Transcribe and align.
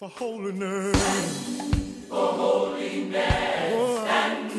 for 0.00 0.08
holiness. 0.08 0.96
For 2.08 2.32
holiness 2.32 3.72
oh, 3.74 4.06
and 4.08 4.50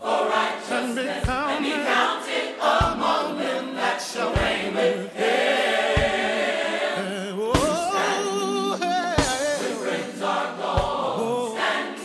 for 0.00 0.26
righteousness. 0.26 0.70
And 0.70 0.96
be 0.96 1.02
counted, 1.22 1.56
and 1.56 1.64
be 1.66 1.72
counted 1.84 2.54
among 2.56 3.36
them 3.36 3.74
that 3.74 4.00
shall 4.00 4.32
reign 4.36 4.74
with 4.74 5.12
him. 5.12 6.30
Oh, 7.38 8.78
God. 10.18 10.56
Oh, 10.62 11.52
stand 11.52 11.98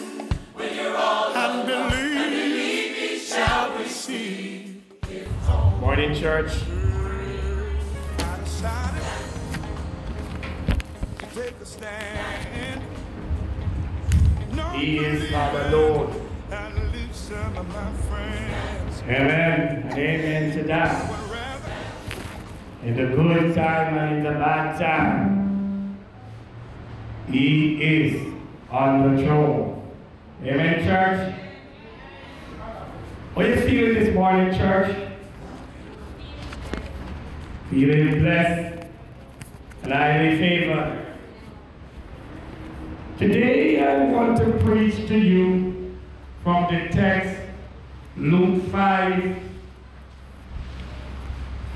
when 0.56 0.76
you're 0.76 0.98
all 0.98 1.34
and 1.34 1.66
believe, 1.66 3.22
shall 3.22 3.72
receive. 3.78 4.84
Morning, 5.80 6.14
church. 6.14 6.52
He 14.78 14.98
is 15.00 15.34
our 15.34 15.72
Lord. 15.72 16.10
Amen 19.08 19.76
amen 19.98 20.58
to 20.58 20.64
that. 20.64 21.12
In 22.84 22.96
the 22.96 23.16
good 23.16 23.56
time 23.56 23.98
and 23.98 24.18
in 24.18 24.24
the 24.24 24.40
bad 24.40 24.80
time, 24.80 25.98
He 27.30 27.82
is 27.82 28.34
on 28.70 29.16
the 29.16 29.24
throne. 29.24 29.92
Amen, 30.44 30.84
church. 30.84 31.36
Are 33.36 33.44
you 33.44 33.56
feeling 33.62 33.94
this 33.96 34.14
morning, 34.14 34.54
church? 34.56 34.96
Feeling 37.70 38.22
blessed 38.22 38.88
and 39.84 39.94
highly 39.94 40.38
favored. 40.38 41.05
Today 43.18 43.82
I 43.82 44.12
want 44.12 44.38
to 44.40 44.52
preach 44.66 45.08
to 45.08 45.18
you 45.18 45.96
from 46.44 46.64
the 46.66 46.90
text 46.90 47.40
Luke 48.18 48.62
5, 48.66 49.38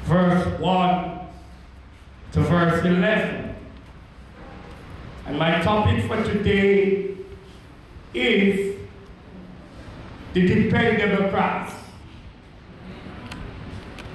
verse 0.03 0.59
1 0.59 1.19
to 2.33 2.39
verse 2.41 2.83
11. 2.83 3.55
And 5.27 5.39
my 5.39 5.61
topic 5.61 6.05
for 6.07 6.21
today 6.25 7.15
is 8.13 8.75
the 10.33 10.45
dependable 10.45 11.29
Christ. 11.29 11.73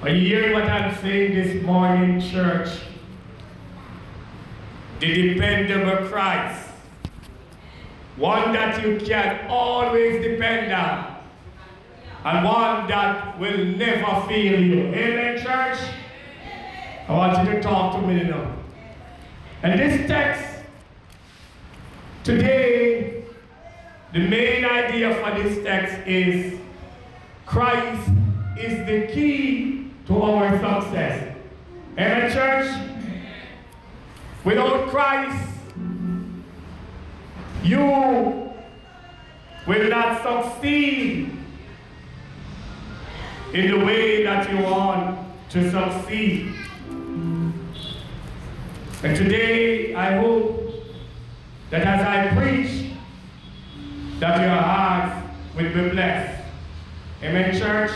Are 0.03 0.09
you 0.09 0.27
hearing 0.27 0.53
what 0.53 0.69
I'm 0.69 0.95
saying 1.01 1.33
this 1.33 1.63
morning, 1.63 2.21
church? 2.21 2.69
The 4.99 5.33
dependable 5.33 6.07
Christ 6.07 6.64
one 8.17 8.53
that 8.53 8.81
you 8.81 8.97
can 8.99 9.47
always 9.49 10.21
depend 10.23 10.71
on, 10.71 11.17
and 12.23 12.45
one 12.45 12.87
that 12.87 13.39
will 13.39 13.65
never 13.65 14.27
fail 14.27 14.59
you. 14.61 14.83
Amen, 14.87 15.37
church? 15.37 15.79
I 17.07 17.13
want 17.13 17.47
you 17.47 17.55
to 17.55 17.61
talk 17.61 17.95
to 17.95 18.07
me 18.07 18.23
now. 18.23 18.55
And 19.63 19.79
this 19.79 20.07
text, 20.07 20.63
today, 22.23 23.23
the 24.13 24.19
main 24.19 24.63
idea 24.65 25.13
for 25.15 25.43
this 25.43 25.63
text 25.63 26.07
is 26.07 26.59
Christ 27.45 28.09
is 28.57 28.87
the 28.87 29.13
key 29.13 29.91
to 30.07 30.21
our 30.21 30.51
success. 30.51 31.35
Amen, 31.97 32.31
church? 32.31 32.91
Without 34.43 34.89
Christ, 34.89 35.54
you 37.65 38.51
will 39.65 39.89
not 39.89 40.21
succeed 40.21 41.35
in 43.53 43.71
the 43.71 43.83
way 43.83 44.23
that 44.23 44.51
you 44.51 44.59
want 44.59 45.17
to 45.49 45.71
succeed. 45.71 46.53
And 49.03 49.15
today, 49.15 49.95
I 49.95 50.17
hope 50.17 50.73
that 51.71 51.81
as 51.81 52.01
I 52.05 52.35
preach, 52.35 52.91
that 54.19 54.41
your 54.41 54.61
hearts 54.61 55.27
will 55.55 55.73
be 55.73 55.89
blessed. 55.89 56.43
Amen, 57.23 57.57
church? 57.57 57.91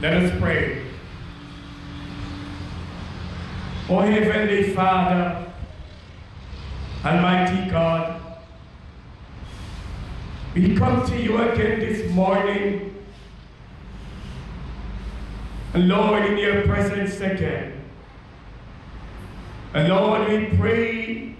Let 0.00 0.14
us 0.14 0.40
pray. 0.40 0.82
Oh, 3.88 4.00
Heavenly 4.00 4.74
Father, 4.74 5.46
Almighty 7.04 7.70
God, 7.70 8.21
we 10.54 10.76
come 10.76 11.06
to 11.06 11.16
you 11.16 11.38
again 11.38 11.80
this 11.80 12.10
morning. 12.12 12.94
And 15.74 15.88
Lord, 15.88 16.26
in 16.26 16.36
your 16.36 16.62
presence 16.62 17.20
again. 17.20 17.82
And 19.72 19.88
Lord, 19.88 20.28
we 20.28 20.56
pray 20.58 21.36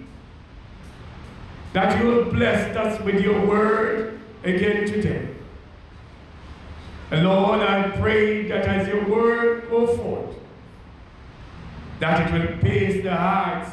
that 1.74 2.00
you 2.00 2.06
will 2.06 2.24
bless 2.26 2.74
us 2.76 3.00
with 3.02 3.20
your 3.20 3.46
word 3.46 4.20
again 4.44 4.86
today. 4.86 5.28
And 7.10 7.24
Lord, 7.24 7.60
I 7.60 7.90
pray 7.90 8.48
that 8.48 8.64
as 8.66 8.88
your 8.88 9.04
word 9.06 9.68
go 9.68 9.86
forth, 9.86 10.34
that 12.00 12.26
it 12.26 12.32
will 12.32 12.58
pierce 12.58 13.02
the 13.02 13.14
hearts 13.14 13.70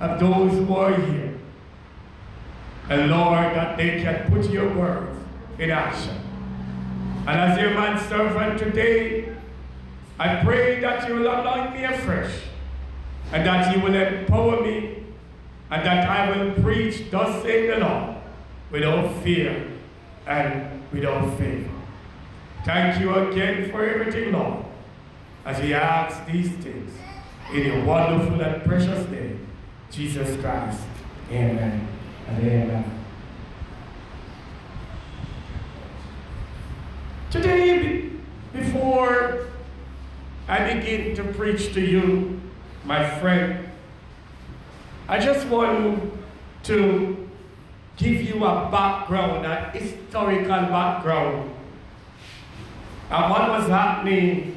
of 0.00 0.18
those 0.18 0.52
who 0.52 0.74
are 0.74 0.92
here. 0.92 1.31
And 2.92 3.10
Lord, 3.10 3.54
that 3.54 3.78
they 3.78 4.02
can 4.02 4.30
put 4.30 4.50
your 4.50 4.68
words 4.74 5.18
in 5.58 5.70
action. 5.70 6.14
And 7.26 7.40
as 7.40 7.58
your 7.58 7.70
man 7.70 7.98
servant 8.06 8.58
today, 8.58 9.34
I 10.18 10.44
pray 10.44 10.78
that 10.80 11.08
you 11.08 11.14
will 11.14 11.32
anoint 11.32 11.72
me 11.74 11.84
afresh, 11.84 12.34
and 13.32 13.46
that 13.46 13.74
you 13.74 13.82
will 13.82 13.94
empower 13.94 14.60
me, 14.60 15.04
and 15.70 15.86
that 15.86 16.06
I 16.06 16.36
will 16.36 16.52
preach, 16.62 17.10
thus 17.10 17.42
saying 17.42 17.70
the 17.70 17.78
Lord, 17.78 18.16
without 18.70 19.22
fear 19.22 19.68
and 20.26 20.82
without 20.92 21.38
favor. 21.38 21.70
Thank 22.66 23.00
you 23.00 23.14
again 23.14 23.70
for 23.70 23.82
everything, 23.82 24.32
Lord, 24.32 24.66
as 25.46 25.62
we 25.62 25.72
ask 25.72 26.26
these 26.26 26.50
things 26.56 26.92
in 27.54 27.64
your 27.64 27.84
wonderful 27.86 28.38
and 28.38 28.62
precious 28.64 29.08
name, 29.08 29.46
Jesus 29.90 30.38
Christ. 30.42 30.82
Amen. 31.30 31.91
Amen. 32.28 32.84
Today, 37.30 38.10
before 38.52 39.46
I 40.48 40.74
begin 40.74 41.16
to 41.16 41.24
preach 41.32 41.72
to 41.74 41.80
you, 41.80 42.40
my 42.84 43.08
friend, 43.20 43.68
I 45.08 45.18
just 45.18 45.46
want 45.48 46.12
to 46.64 47.28
give 47.96 48.22
you 48.22 48.44
a 48.44 48.68
background, 48.70 49.46
a 49.46 49.70
historical 49.70 50.46
background 50.46 51.50
of 53.10 53.30
what 53.30 53.48
was 53.48 53.68
happening 53.68 54.56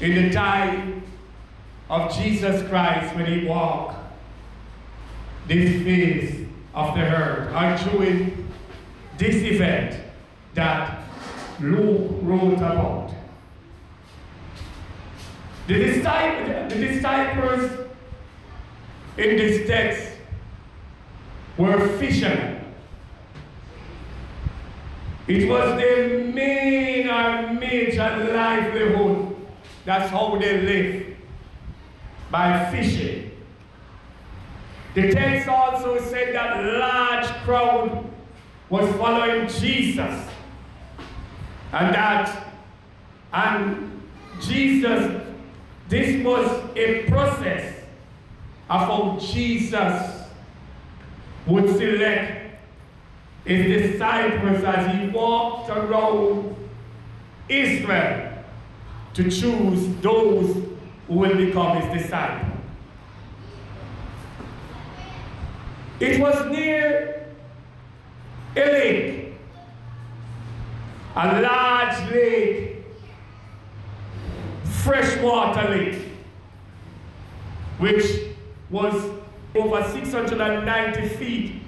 in 0.00 0.14
the 0.14 0.32
time 0.32 1.02
of 1.88 2.14
Jesus 2.16 2.68
Christ 2.68 3.14
when 3.14 3.26
he 3.26 3.46
walked 3.46 4.01
this 5.46 5.82
phase 5.82 6.46
of 6.74 6.94
the 6.94 7.02
earth 7.02 7.54
and 7.54 7.90
during 7.90 8.48
this 9.18 9.36
event 9.36 10.00
that 10.54 11.02
Luke 11.60 12.18
wrote 12.22 12.54
about. 12.54 13.10
The, 15.66 15.74
disciples, 15.74 16.72
the 16.72 16.86
disciples 16.86 17.70
in 19.16 19.36
this 19.36 19.66
text 19.68 20.12
were 21.56 21.86
fishermen. 21.98 22.64
It 25.28 25.48
was 25.48 25.78
their 25.78 26.24
main 26.24 27.08
and 27.08 27.60
major 27.60 28.32
livelihood. 28.32 29.36
That's 29.84 30.10
how 30.10 30.36
they 30.36 30.60
live 30.62 31.16
by 32.30 32.70
fishing. 32.70 33.31
The 34.94 35.10
text 35.10 35.48
also 35.48 35.98
said 36.00 36.34
that 36.34 36.62
large 36.64 37.26
crowd 37.44 38.10
was 38.68 38.94
following 38.96 39.48
Jesus. 39.48 40.28
And 41.72 41.94
that, 41.94 42.52
and 43.32 44.02
Jesus, 44.40 45.22
this 45.88 46.24
was 46.24 46.46
a 46.76 47.04
process 47.08 47.74
of 48.68 48.80
how 48.80 49.18
Jesus 49.18 50.22
would 51.46 51.68
select 51.70 52.60
his 53.44 53.90
disciples 53.92 54.62
as 54.62 54.94
he 54.94 55.08
walked 55.08 55.70
around 55.70 56.54
Israel 57.48 58.44
to 59.14 59.24
choose 59.24 59.96
those 59.96 60.54
who 61.08 61.14
will 61.14 61.34
become 61.36 61.80
his 61.80 62.02
disciples. 62.02 62.51
It 66.02 66.18
was 66.20 66.50
near 66.50 67.28
a 68.56 68.60
lake, 68.60 69.34
a 71.14 71.40
large 71.40 72.10
lake, 72.10 72.84
freshwater 74.64 75.68
lake, 75.70 76.08
which 77.78 78.04
was 78.68 78.94
over 79.54 79.92
690 79.92 81.08
feet 81.10 81.62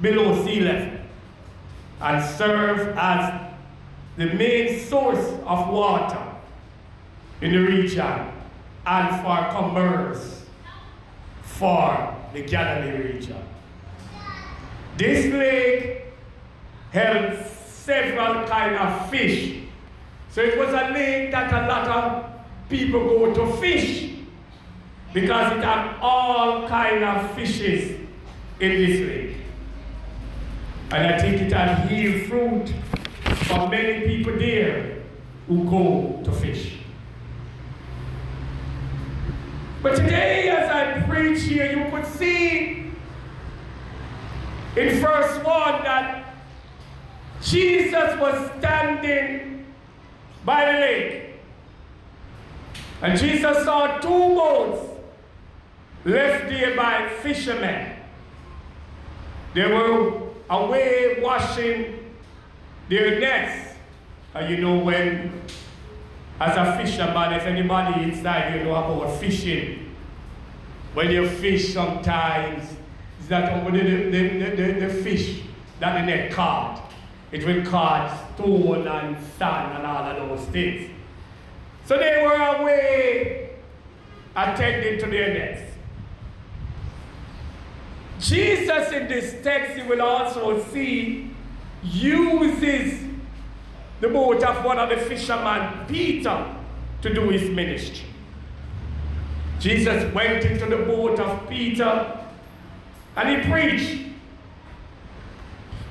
below 0.00 0.40
sea 0.44 0.60
level 0.60 1.00
and 2.00 2.24
served 2.36 2.96
as 2.96 3.50
the 4.16 4.26
main 4.26 4.78
source 4.86 5.32
of 5.44 5.68
water 5.68 6.22
in 7.40 7.50
the 7.50 7.58
region 7.58 8.30
and 8.86 9.16
for 9.16 9.50
commerce 9.50 10.44
for 11.42 12.16
the 12.32 12.42
Galilee 12.42 13.14
region. 13.14 13.42
This 15.00 15.32
lake 15.32 16.02
held 16.92 17.38
several 17.46 18.46
kind 18.46 18.76
of 18.76 19.08
fish. 19.08 19.62
So 20.28 20.42
it 20.42 20.58
was 20.58 20.68
a 20.68 20.90
lake 20.90 21.30
that 21.30 21.50
a 21.50 21.66
lot 21.66 21.88
of 21.88 22.24
people 22.68 23.00
go 23.00 23.32
to 23.32 23.56
fish 23.56 24.10
because 25.14 25.56
it 25.56 25.64
had 25.64 25.96
all 26.02 26.68
kind 26.68 27.02
of 27.02 27.30
fishes 27.30 27.98
in 28.60 28.72
this 28.72 29.00
lake. 29.08 29.36
And 30.90 31.14
I 31.14 31.18
think 31.18 31.40
it 31.40 31.52
had 31.52 31.90
yield 31.90 32.28
fruit 32.28 32.68
for 33.46 33.70
many 33.70 34.06
people 34.06 34.36
there 34.36 34.98
who 35.48 35.64
go 35.64 36.20
to 36.24 36.30
fish. 36.30 36.74
But 39.82 39.96
today, 39.96 40.50
as 40.50 40.70
I 40.70 41.06
preach 41.08 41.40
here, 41.44 41.72
you 41.72 41.90
could 41.90 42.04
see 42.04 42.89
in 44.76 45.00
verse 45.00 45.44
1 45.44 45.44
that 45.84 46.34
Jesus 47.42 48.18
was 48.20 48.50
standing 48.58 49.66
by 50.44 50.72
the 50.72 50.78
lake. 50.78 51.30
And 53.02 53.18
Jesus 53.18 53.64
saw 53.64 53.98
two 53.98 54.08
boats 54.08 55.00
left 56.04 56.48
there 56.48 56.76
by 56.76 57.08
fishermen. 57.22 57.96
They 59.54 59.66
were 59.66 60.20
away 60.48 61.20
washing 61.20 62.14
their 62.88 63.20
nets. 63.20 63.74
And 64.34 64.50
you 64.50 64.58
know 64.58 64.78
when, 64.78 65.42
as 66.38 66.56
a 66.56 66.76
fisherman, 66.78 67.32
if 67.32 67.42
anybody 67.42 68.04
inside 68.04 68.56
you 68.56 68.64
know 68.64 68.74
about 68.74 69.18
fishing, 69.18 69.94
when 70.94 71.10
you 71.10 71.28
fish 71.28 71.72
sometimes, 71.72 72.76
that 73.30 73.52
over 73.52 73.70
the, 73.70 74.10
the, 74.10 74.50
the, 74.56 74.86
the, 74.86 75.02
fish 75.02 75.40
that 75.78 75.94
the 75.94 76.04
net 76.04 76.32
caught. 76.32 76.92
It 77.30 77.46
will 77.46 77.64
catch 77.64 78.34
stone 78.34 78.88
and 78.88 79.16
sand 79.38 79.78
and 79.78 79.86
all 79.86 80.04
of 80.04 80.28
those 80.28 80.48
things. 80.48 80.90
So 81.86 81.96
they 81.96 82.22
were 82.26 82.58
away 82.58 83.50
attending 84.34 84.98
to 84.98 85.06
their 85.06 85.32
nets. 85.32 85.76
Jesus 88.18 88.92
in 88.92 89.06
this 89.06 89.42
text, 89.44 89.78
you 89.78 89.88
will 89.88 90.02
also 90.02 90.62
see, 90.64 91.30
uses 91.84 93.00
the 94.00 94.08
boat 94.08 94.42
of 94.42 94.64
one 94.64 94.78
of 94.78 94.88
the 94.90 94.96
fishermen, 94.96 95.86
Peter, 95.86 96.56
to 97.02 97.14
do 97.14 97.28
his 97.30 97.48
ministry. 97.48 98.06
Jesus 99.60 100.12
went 100.12 100.44
into 100.44 100.66
the 100.66 100.84
boat 100.84 101.20
of 101.20 101.48
Peter 101.48 102.19
and 103.16 103.28
he 103.28 103.50
preached. 103.50 104.06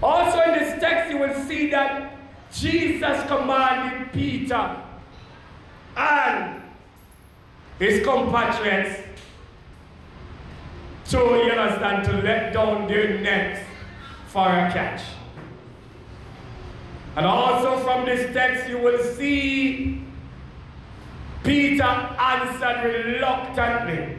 Also 0.02 0.42
in 0.42 0.54
this 0.54 0.80
text, 0.80 1.12
you 1.12 1.18
will 1.18 1.34
see 1.46 1.70
that 1.72 2.18
Jesus 2.52 3.28
commanded 3.28 4.12
Peter 4.14 4.78
and 5.96 6.62
his 7.78 8.04
compatriots 8.04 9.02
to, 11.10 11.18
you 11.18 11.52
understand, 11.52 12.06
to 12.06 12.14
let 12.22 12.54
down 12.54 12.88
their 12.88 13.20
nets 13.20 13.62
for 14.28 14.48
a 14.48 14.72
catch. 14.72 15.02
And 17.16 17.26
also 17.26 17.80
from 17.84 18.06
this 18.06 18.32
text, 18.34 18.70
you 18.70 18.78
will 18.78 19.04
see 19.04 20.04
Peter 21.44 21.84
answered 21.84 22.84
reluctantly, 22.84 24.18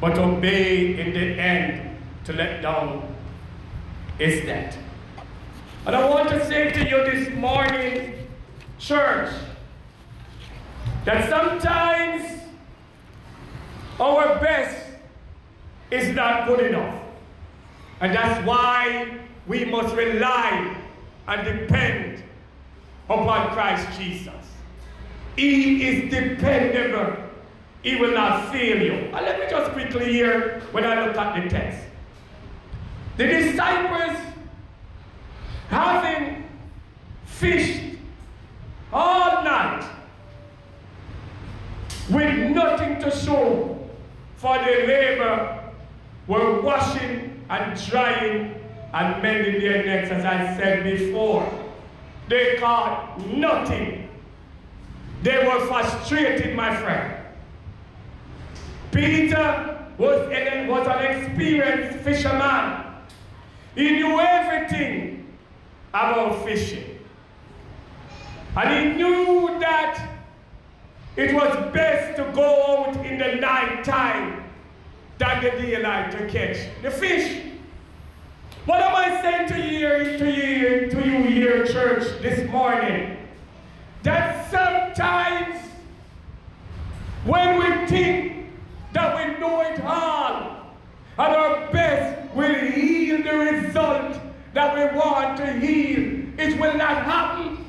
but 0.00 0.18
obeyed 0.18 0.98
in 0.98 1.12
the 1.12 1.40
end 1.40 1.89
to 2.24 2.32
let 2.32 2.62
down 2.62 3.14
is 4.18 4.44
that. 4.46 4.76
And 5.86 5.96
I 5.96 6.08
want 6.08 6.28
to 6.28 6.46
say 6.46 6.70
to 6.72 6.88
you 6.88 7.04
this 7.10 7.34
morning, 7.34 8.26
church, 8.78 9.32
that 11.04 11.28
sometimes 11.28 12.42
our 13.98 14.38
best 14.40 14.86
is 15.90 16.14
not 16.14 16.46
good 16.46 16.60
enough. 16.60 17.02
And 18.00 18.14
that's 18.14 18.46
why 18.46 19.18
we 19.46 19.64
must 19.64 19.94
rely 19.94 20.76
and 21.26 21.44
depend 21.44 22.22
upon 23.08 23.50
Christ 23.52 23.86
Jesus. 23.98 24.34
He 25.36 25.86
is 25.88 26.10
dependable. 26.10 27.16
He 27.82 27.96
will 27.96 28.12
not 28.12 28.52
fail 28.52 28.82
you. 28.82 28.92
And 28.92 29.12
let 29.12 29.40
me 29.40 29.46
just 29.48 29.72
quickly 29.72 30.12
here 30.12 30.62
when 30.72 30.84
I 30.84 31.06
look 31.06 31.16
at 31.16 31.42
the 31.42 31.48
text. 31.48 31.80
The 33.16 33.26
disciples 33.26 34.16
having 35.68 36.44
fished 37.26 37.96
all 38.92 39.44
night 39.44 39.84
with 42.10 42.50
nothing 42.50 43.00
to 43.00 43.10
show 43.10 43.78
for 44.36 44.56
their 44.58 44.86
labor 44.86 45.62
were 46.26 46.60
washing 46.62 47.44
and 47.50 47.86
drying 47.88 48.54
and 48.92 49.22
mending 49.22 49.60
their 49.60 49.84
nets, 49.84 50.10
as 50.10 50.24
I 50.24 50.56
said 50.56 50.84
before. 50.84 51.48
They 52.28 52.56
caught 52.58 53.20
nothing. 53.26 54.08
They 55.22 55.46
were 55.46 55.66
frustrated, 55.66 56.56
my 56.56 56.74
friend. 56.76 57.16
Peter 58.92 59.86
was 59.98 60.30
an, 60.32 60.68
was 60.68 60.86
an 60.86 61.02
experienced 61.04 61.98
fisherman. 61.98 62.86
He 63.74 63.90
knew 63.92 64.20
everything 64.20 65.26
about 65.90 66.44
fishing. 66.44 66.98
And 68.56 68.90
he 68.90 68.96
knew 68.96 69.58
that 69.60 70.08
it 71.16 71.34
was 71.34 71.72
best 71.72 72.16
to 72.16 72.32
go 72.32 72.86
out 72.86 73.04
in 73.04 73.18
the 73.18 73.36
night 73.36 73.84
time 73.84 74.44
than 75.18 75.44
the 75.44 75.50
daylight 75.50 76.10
to 76.12 76.26
catch 76.28 76.56
the 76.82 76.90
fish. 76.90 77.42
What 78.64 78.80
am 78.80 78.94
I 78.94 79.22
saying 79.22 79.48
to 79.48 79.60
you, 79.60 80.18
to 80.18 80.30
you, 80.30 80.90
to 80.90 81.06
you 81.06 81.22
here, 81.24 81.66
church, 81.66 82.20
this 82.22 82.48
morning? 82.50 83.16
That 84.02 84.50
sometimes 84.50 85.60
when 87.24 87.58
we 87.58 87.86
think 87.86 88.46
that 88.92 89.16
we 89.16 89.38
know 89.38 89.60
it 89.60 89.80
all 89.84 90.59
and 91.20 91.36
our 91.36 91.70
best 91.70 92.34
will 92.34 92.64
yield 92.64 93.24
the 93.24 93.36
result 93.36 94.18
that 94.54 94.74
we 94.74 94.98
want 94.98 95.36
to 95.36 95.66
yield, 95.66 96.40
it 96.40 96.58
will 96.58 96.74
not 96.74 97.04
happen. 97.04 97.62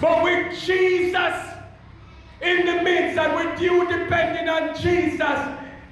But 0.00 0.24
with 0.24 0.58
Jesus 0.58 1.34
in 2.40 2.66
the 2.66 2.82
midst 2.82 3.16
and 3.16 3.36
with 3.36 3.60
you 3.60 3.86
depending 3.86 4.48
on 4.48 4.74
Jesus, 4.74 5.38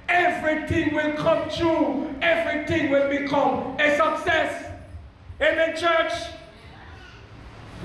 everything 0.09 0.93
will 0.93 1.13
come 1.13 1.49
true. 1.49 2.13
Everything 2.21 2.91
will 2.91 3.09
become 3.09 3.77
a 3.79 3.95
success. 3.95 4.65
Amen, 5.41 5.77
church? 5.77 6.11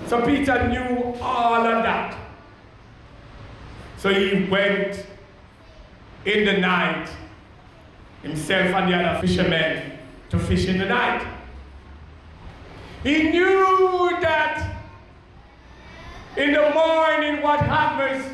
So 0.09 0.21
Peter 0.27 0.69
knew 0.69 1.15
all 1.21 1.65
of 1.65 1.85
that. 1.85 2.19
So 3.99 4.13
he 4.13 4.49
went 4.51 5.07
in 6.25 6.45
the 6.45 6.59
night, 6.59 7.09
himself 8.23 8.75
and 8.75 8.93
the 8.93 8.97
other 8.97 9.27
fishermen, 9.27 9.93
to 10.31 10.39
fish 10.39 10.67
in 10.67 10.79
the 10.79 10.87
night. 10.87 11.27
He 13.03 13.31
knew 13.31 14.19
that 14.21 14.77
in 16.37 16.53
the 16.53 16.71
morning 16.71 17.43
what 17.43 17.61
happens, 17.61 18.25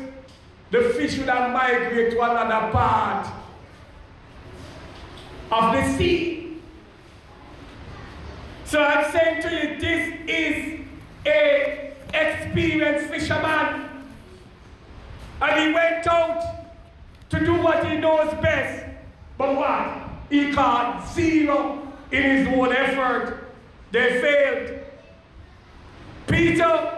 the 0.71 0.81
fish 0.95 1.17
would 1.19 1.29
have 1.29 1.51
migrated 1.51 2.11
to 2.13 2.21
another 2.21 2.71
part 2.71 3.27
of 5.51 5.73
the 5.73 5.97
sea. 5.97 6.57
So 8.65 8.81
I'm 8.81 9.11
saying 9.11 9.41
to 9.43 9.49
you, 9.51 9.79
this 9.79 10.13
is 10.27 10.87
a 11.27 11.93
experienced 12.13 13.09
fisherman. 13.09 13.89
And 15.41 15.59
he 15.61 15.73
went 15.73 16.07
out 16.07 16.65
to 17.29 17.39
do 17.39 17.61
what 17.61 17.85
he 17.85 17.97
knows 17.97 18.33
best. 18.41 18.82
But 19.43 19.57
what? 19.57 20.03
he 20.29 20.51
got 20.51 21.05
zero 21.13 21.85
in 22.11 22.23
his 22.23 22.47
own 22.47 22.71
effort. 22.71 23.53
They 23.91 24.21
failed. 24.21 24.79
Peter, 26.27 26.97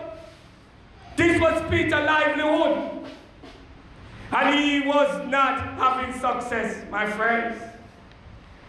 this 1.17 1.41
was 1.41 1.63
Peter's 1.69 1.91
livelihood. 1.91 3.07
And 4.31 4.59
he 4.59 4.81
was 4.81 5.27
not 5.27 5.59
having 5.79 6.13
success, 6.13 6.85
my 6.91 7.09
friends. 7.09 7.59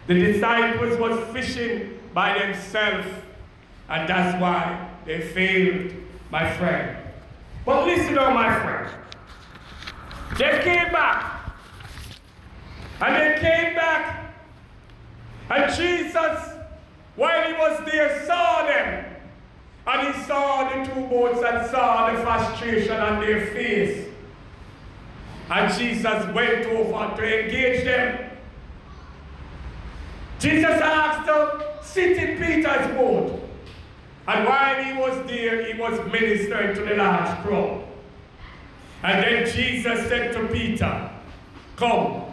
The 0.07 0.15
disciples 0.15 0.97
was 0.99 1.19
fishing 1.31 1.99
by 2.15 2.39
themselves. 2.39 3.07
And 3.89 4.09
that's 4.09 4.41
why 4.41 4.89
they 5.05 5.21
failed, 5.21 5.93
my 6.31 6.51
friend. 6.53 6.97
But 7.63 7.85
listen 7.85 8.17
on, 8.17 8.33
my 8.33 8.59
friend. 8.59 8.89
They 10.39 10.61
came 10.63 10.91
back. 10.91 11.36
And 13.01 13.15
they 13.15 13.39
came 13.39 13.75
back. 13.75 14.33
And 15.49 15.73
Jesus, 15.73 16.53
while 17.15 17.47
he 17.47 17.53
was 17.53 17.85
there, 17.85 18.25
saw 18.25 18.65
them. 18.65 19.05
And 19.85 20.13
he 20.13 20.23
saw 20.23 20.69
the 20.69 20.93
two 20.93 21.07
boats 21.07 21.41
and 21.43 21.69
saw 21.71 22.11
the 22.11 22.19
frustration 22.21 22.99
on 22.99 23.21
their 23.21 23.47
face. 23.47 24.07
And 25.49 25.73
Jesus 25.73 26.33
went 26.33 26.65
over 26.65 27.15
to 27.15 27.43
engage 27.43 27.85
them. 27.85 28.31
Jesus 30.39 30.65
asked 30.65 31.25
to 31.27 31.65
sit 31.81 32.17
in 32.17 32.37
Peter's 32.37 32.95
boat. 32.95 33.43
And 34.27 34.45
while 34.45 34.83
he 34.83 34.93
was 34.93 35.25
there, 35.25 35.65
he 35.65 35.79
was 35.79 35.99
ministering 36.11 36.75
to 36.75 36.81
the 36.81 36.95
large 36.95 37.43
crowd. 37.43 37.83
And 39.03 39.23
then 39.23 39.45
Jesus 39.45 40.07
said 40.09 40.33
to 40.33 40.47
Peter, 40.47 41.09
Come, 41.77 42.26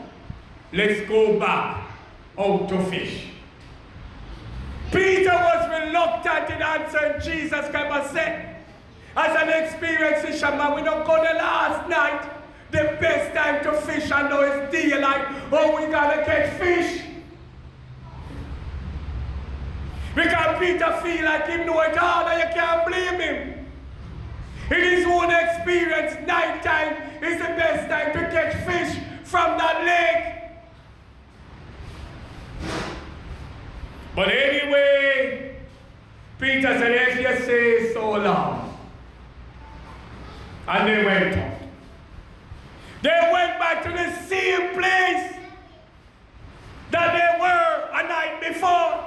let's 0.75 1.09
go 1.09 1.39
back 1.39 1.89
out 2.37 2.69
to 2.69 2.85
fish. 2.87 3.29
Peter 4.91 5.33
was 5.33 5.69
reluctant 5.69 6.51
in 6.51 6.63
answering 6.63 7.21
Jesus 7.23 7.67
and 7.73 8.11
said, 8.11 8.57
as 9.17 9.43
an 9.43 9.49
experienced 9.49 10.27
fisherman, 10.27 10.75
we 10.75 10.83
don't 10.83 11.07
go 11.07 11.17
the 11.17 11.39
last 11.39 11.89
night, 11.89 12.29
the 12.73 12.97
best 13.01 13.35
time 13.35 13.63
to 13.63 13.73
fish, 13.83 14.11
I 14.11 14.29
know 14.29 14.41
it's 14.41 14.73
daylight, 14.73 15.27
oh, 15.53 15.77
we 15.77 15.91
gotta 15.93 16.25
catch 16.25 16.59
fish. 16.59 17.03
Because 20.17 20.59
Peter 20.59 21.01
feel 21.03 21.25
like 21.25 21.49
he 21.49 21.57
know 21.65 21.81
it 21.83 21.99
all 21.99 22.27
and 22.29 22.41
you 22.41 22.55
can't 22.55 22.87
blame 22.87 23.21
him. 23.21 23.67
In 24.71 24.81
his 24.81 25.07
own 25.07 25.31
experience, 25.31 26.27
night 26.27 26.63
time 26.63 27.23
is 27.23 27.39
the 27.39 27.45
best 27.45 27.89
time 27.89 28.13
to 28.13 28.31
catch 28.31 28.55
fish 28.65 29.03
from 29.25 29.59
that 29.59 29.85
lake. 29.85 30.44
But 34.15 34.29
anyway, 34.29 35.57
Peter 36.39 36.79
said, 36.79 36.93
if 36.93 37.19
you 37.19 37.47
say 37.47 37.93
so 37.93 38.13
long. 38.13 38.79
And 40.69 40.89
they 40.89 41.05
went. 41.05 41.35
They 43.03 43.31
went 43.33 43.59
back 43.59 43.83
to 43.83 43.91
the 43.91 44.13
same 44.27 44.73
place 44.73 45.35
that 46.91 47.13
they 47.13 47.41
were 47.41 47.91
a 47.93 48.09
night 48.09 48.41
before. 48.41 49.05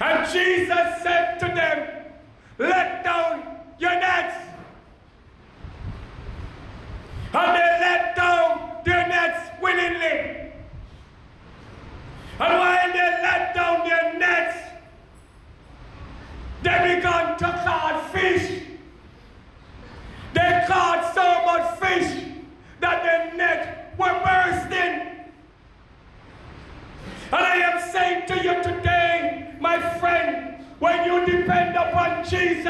And 0.00 0.32
Jesus 0.32 1.02
said 1.02 1.38
to 1.40 1.46
them, 1.46 1.88
Let 2.58 3.04
down 3.04 3.44
your 3.78 3.90
nets. 3.90 4.36
And 7.34 7.56
they 7.56 7.78
let 7.80 8.16
down 8.16 8.82
their 8.84 9.08
nets 9.08 9.50
willingly. 9.60 10.41
And 12.40 12.58
while 12.58 12.92
they 12.92 12.98
let 12.98 13.54
down 13.54 13.88
their 13.88 14.18
nets, 14.18 14.58
they 16.62 16.94
began 16.96 17.38
to 17.38 17.44
catch 17.44 18.12
fish. 18.12 18.62
They 20.34 20.64
caught 20.66 21.14
so 21.14 21.44
much 21.44 21.78
fish 21.78 22.24
that 22.80 23.02
their 23.02 23.34
net 23.36 23.94
were 23.98 24.18
bursting. 24.24 25.08
And 27.32 27.46
I 27.46 27.56
am 27.56 27.92
saying 27.92 28.26
to 28.28 28.36
you 28.42 28.62
today, 28.62 29.54
my 29.60 29.78
friend, 29.98 30.64
when 30.78 31.04
you 31.04 31.24
depend 31.24 31.76
upon 31.76 32.24
Jesus 32.24 32.66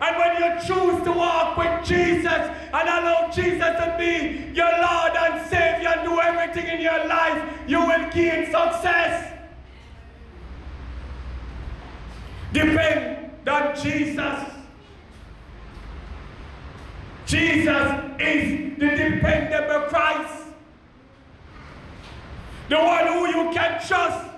and 0.00 0.16
when 0.16 0.36
you 0.42 0.60
choose 0.66 1.02
to 1.04 1.12
walk 1.12 1.56
with 1.56 1.84
Jesus 1.84 2.50
and 2.72 2.88
allow 2.88 3.30
Jesus 3.30 3.58
to 3.58 3.96
be 3.98 4.52
your 4.54 4.70
Lord 4.70 5.12
and 5.16 5.46
Savior 5.48 5.88
and 5.88 6.04
do 6.08 6.20
everything 6.20 6.66
in 6.66 6.80
your 6.80 7.06
life, 7.06 7.42
you 7.66 7.78
will 7.78 8.10
gain 8.10 8.46
success. 8.46 9.32
Depend 12.52 13.48
on 13.48 13.76
Jesus. 13.76 14.38
Jesus 17.26 17.92
is 18.18 18.78
the 18.78 18.88
dependable 18.88 19.86
Christ. 19.88 20.46
The 22.68 22.76
one 22.76 23.06
who 23.06 23.26
you 23.28 23.52
can 23.52 23.80
trust. 23.86 24.28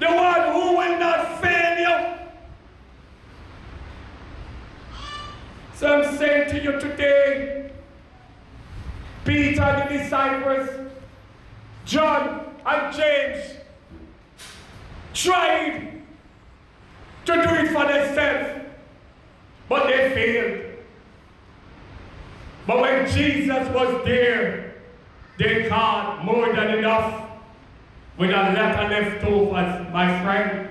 The 0.00 0.06
one 0.06 0.52
who 0.52 0.76
will 0.76 0.98
not 0.98 1.40
fail 1.40 1.78
you. 1.78 2.21
So 5.82 6.00
I'm 6.00 6.16
saying 6.16 6.48
to 6.50 6.62
you 6.62 6.78
today, 6.78 7.72
Peter, 9.24 9.88
the 9.90 9.98
disciples, 9.98 10.68
John 11.84 12.54
and 12.64 12.96
James 12.96 13.56
tried 15.12 16.02
to 17.24 17.32
do 17.32 17.40
it 17.40 17.72
for 17.72 17.84
themselves, 17.84 18.64
but 19.68 19.88
they 19.88 20.10
failed. 20.14 20.60
But 22.64 22.80
when 22.80 23.10
Jesus 23.10 23.68
was 23.74 24.04
there, 24.04 24.74
they 25.36 25.68
caught 25.68 26.24
more 26.24 26.54
than 26.54 26.78
enough 26.78 27.28
with 28.16 28.30
a 28.30 28.34
lot 28.34 28.84
of 28.84 28.88
leftovers, 28.88 29.92
my 29.92 30.22
friend. 30.22 30.68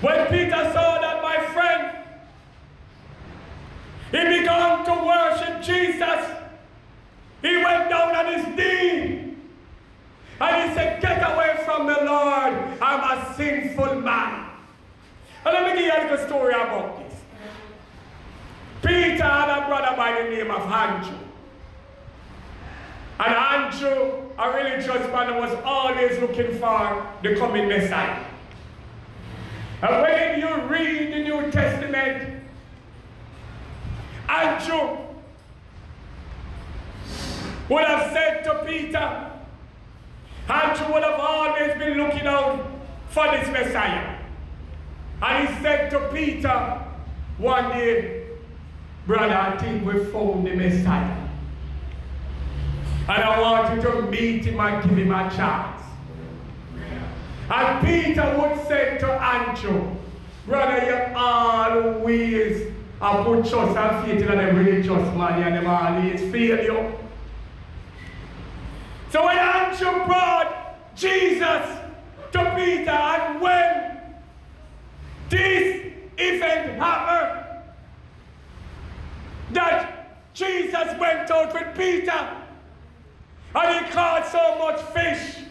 When 0.00 0.26
Peter 0.28 0.70
saw 0.72 0.98
that, 1.02 1.22
my 1.22 1.44
friend, 1.52 1.96
he 4.10 4.18
began 4.40 4.84
to 4.84 4.90
Jesus. 5.62 6.26
He 7.42 7.56
went 7.56 7.88
down 7.88 8.14
on 8.14 8.26
his 8.34 8.46
knee 8.56 9.34
and 10.40 10.70
he 10.70 10.74
said, 10.74 11.00
Get 11.00 11.18
away 11.32 11.60
from 11.64 11.86
the 11.86 12.04
Lord. 12.04 12.54
I'm 12.80 13.18
a 13.18 13.34
sinful 13.34 14.00
man. 14.00 14.50
And 15.44 15.54
let 15.54 15.74
me 15.74 15.82
give 15.82 15.86
you 15.86 15.92
a 15.92 16.02
little 16.10 16.26
story 16.26 16.52
about 16.54 16.98
this. 16.98 17.18
Peter 18.82 19.22
had 19.22 19.62
a 19.62 19.66
brother 19.66 19.96
by 19.96 20.22
the 20.22 20.30
name 20.30 20.50
of 20.50 20.62
Andrew. 20.62 21.18
And 23.18 23.34
Andrew, 23.34 24.30
a 24.38 24.50
religious 24.50 25.12
man, 25.12 25.36
was 25.36 25.54
always 25.64 26.18
looking 26.20 26.58
for 26.58 27.06
the 27.22 27.36
coming 27.36 27.68
Messiah. 27.68 28.24
And 29.82 30.02
when 30.02 30.40
you 30.40 30.68
read 30.68 31.12
the 31.12 31.22
New 31.24 31.50
Testament, 31.50 32.42
Andrew 34.28 35.09
would 37.70 37.84
have 37.84 38.12
said 38.12 38.42
to 38.42 38.64
Peter, 38.66 39.30
Andrew 40.48 40.92
would 40.92 41.04
have 41.04 41.20
always 41.20 41.78
been 41.78 41.96
looking 41.96 42.26
out 42.26 42.66
for 43.10 43.30
this 43.30 43.48
Messiah. 43.48 44.18
And 45.22 45.48
he 45.48 45.62
said 45.62 45.90
to 45.90 46.08
Peter 46.12 46.82
one 47.38 47.70
day, 47.70 48.26
Brother, 49.06 49.34
I 49.34 49.56
think 49.58 49.86
we 49.86 50.04
found 50.06 50.46
the 50.46 50.54
Messiah. 50.54 51.28
And 53.08 53.22
I 53.22 53.40
want 53.40 53.76
you 53.76 53.82
to 53.90 54.02
meet 54.02 54.44
him 54.44 54.60
and 54.60 54.88
give 54.88 54.98
him 54.98 55.12
a 55.12 55.30
chance. 55.30 55.82
And 57.50 57.86
Peter 57.86 58.36
would 58.38 58.66
say 58.66 58.98
to 58.98 59.12
Andrew, 59.12 59.96
Brother, 60.46 60.84
you 60.86 61.16
always 61.16 62.72
have 63.00 63.24
put 63.24 63.46
trust 63.46 63.76
and 63.76 64.06
faith 64.06 64.28
in 64.28 64.38
a 64.38 64.52
religious 64.52 65.16
man 65.16 65.42
and 65.42 65.56
them 65.56 65.66
always 65.66 66.20
fail 66.32 66.64
you. 66.64 66.99
So 69.10 69.24
when 69.24 69.36
Andrew 69.36 70.06
brought 70.06 70.94
Jesus 70.94 71.78
to 72.32 72.54
Peter 72.56 72.90
and 72.90 73.40
when 73.40 74.00
this 75.28 75.92
event 76.16 76.80
happened, 76.80 77.46
that 79.52 80.32
Jesus 80.32 80.98
went 81.00 81.28
out 81.28 81.52
with 81.52 81.76
Peter 81.76 82.36
and 83.52 83.84
he 83.84 83.92
caught 83.92 84.28
so 84.30 84.58
much 84.58 84.80
fish, 84.92 85.44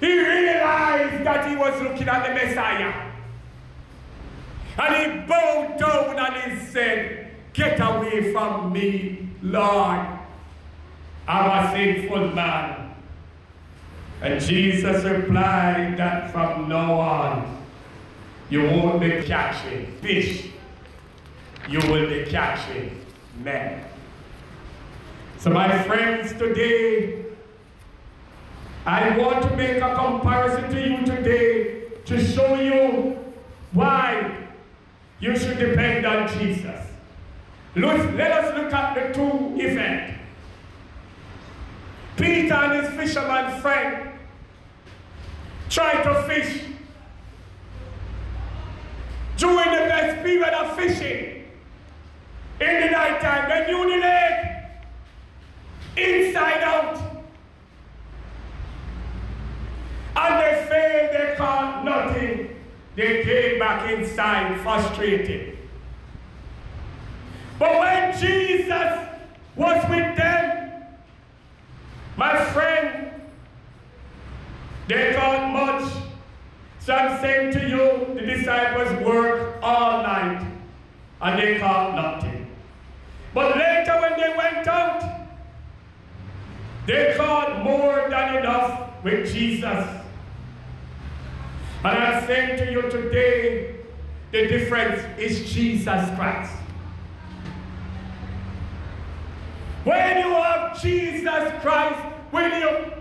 he 0.00 0.18
realized 0.18 1.24
that 1.24 1.48
he 1.48 1.56
was 1.56 1.80
looking 1.80 2.08
at 2.08 2.28
the 2.28 2.34
Messiah. 2.34 3.10
And 4.78 4.96
he 4.96 5.26
bowed 5.26 5.78
down 5.78 6.18
and 6.18 6.52
he 6.52 6.66
said, 6.66 7.34
Get 7.54 7.80
away 7.80 8.32
from 8.32 8.72
me, 8.72 9.30
Lord. 9.42 10.19
I'm 11.30 11.64
a 11.64 11.70
sinful 11.70 12.32
man. 12.34 12.92
And 14.20 14.40
Jesus 14.40 15.04
replied 15.04 15.96
that 15.96 16.32
from 16.32 16.68
now 16.68 16.98
on, 16.98 17.64
you 18.50 18.64
won't 18.64 19.00
be 19.00 19.22
catching 19.22 19.86
fish, 19.98 20.46
you 21.68 21.78
will 21.88 22.08
be 22.08 22.24
catching 22.28 23.00
men. 23.44 23.84
So, 25.38 25.50
my 25.50 25.80
friends, 25.84 26.32
today, 26.32 27.26
I 28.84 29.16
want 29.16 29.42
to 29.44 29.56
make 29.56 29.76
a 29.76 29.94
comparison 29.94 30.68
to 30.68 30.88
you 30.88 31.06
today 31.06 31.82
to 32.06 32.24
show 32.24 32.56
you 32.56 33.16
why 33.70 34.48
you 35.20 35.38
should 35.38 35.60
depend 35.60 36.04
on 36.06 36.26
Jesus. 36.40 36.88
Let, 37.76 38.14
let 38.16 38.32
us 38.32 38.56
look 38.56 38.72
at 38.72 38.94
the 38.94 39.14
two 39.14 39.54
events. 39.60 40.19
Peter 42.20 42.52
and 42.52 42.84
his 42.84 42.94
fisherman 42.94 43.60
friend 43.62 44.10
tried 45.70 46.02
to 46.02 46.22
fish 46.24 46.64
during 49.38 49.70
the 49.70 49.88
best 49.88 50.22
period 50.22 50.52
of 50.52 50.76
fishing 50.76 51.44
in 52.60 52.80
the 52.80 52.90
night 52.90 53.20
time. 53.22 53.48
They 53.48 53.72
knew 53.72 53.88
the 53.88 53.96
lake 54.06 54.50
inside 55.96 56.62
out. 56.62 57.00
And 60.16 60.34
they 60.42 60.66
failed, 60.68 61.10
they 61.14 61.34
caught 61.38 61.84
nothing. 61.86 62.56
They 62.96 63.22
came 63.22 63.58
back 63.58 63.90
inside 63.90 64.60
frustrated. 64.60 65.56
But 67.58 67.78
when 67.78 68.18
Jesus 68.18 69.08
was 69.56 69.88
with 69.88 70.16
them, 70.16 70.39
my 72.20 72.44
friend, 72.52 73.12
they 74.88 75.14
caught 75.14 75.50
much. 75.54 75.90
So 76.78 76.92
I'm 76.92 77.18
saying 77.18 77.54
to 77.54 77.66
you, 77.66 78.14
the 78.14 78.26
disciples 78.26 78.92
worked 79.02 79.64
all 79.64 80.02
night 80.02 80.46
and 81.22 81.40
they 81.40 81.58
caught 81.58 81.94
nothing. 81.94 82.46
But 83.32 83.56
later 83.56 83.98
when 84.02 84.20
they 84.20 84.34
went 84.36 84.68
out, 84.68 85.02
they 86.86 87.14
caught 87.16 87.64
more 87.64 88.06
than 88.10 88.36
enough 88.36 89.02
with 89.02 89.32
Jesus. 89.32 89.88
And 91.82 91.98
I'm 92.04 92.26
saying 92.26 92.58
to 92.58 92.70
you 92.70 92.82
today, 92.90 93.76
the 94.30 94.46
difference 94.46 95.00
is 95.18 95.50
Jesus 95.50 96.04
Christ. 96.16 96.52
When 99.84 100.18
you 100.18 100.34
have 100.34 100.78
Jesus 100.82 101.62
Christ 101.62 102.09
you, 102.32 102.92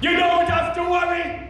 you 0.00 0.16
don't 0.16 0.48
have 0.48 0.74
to 0.74 0.82
worry. 0.82 1.42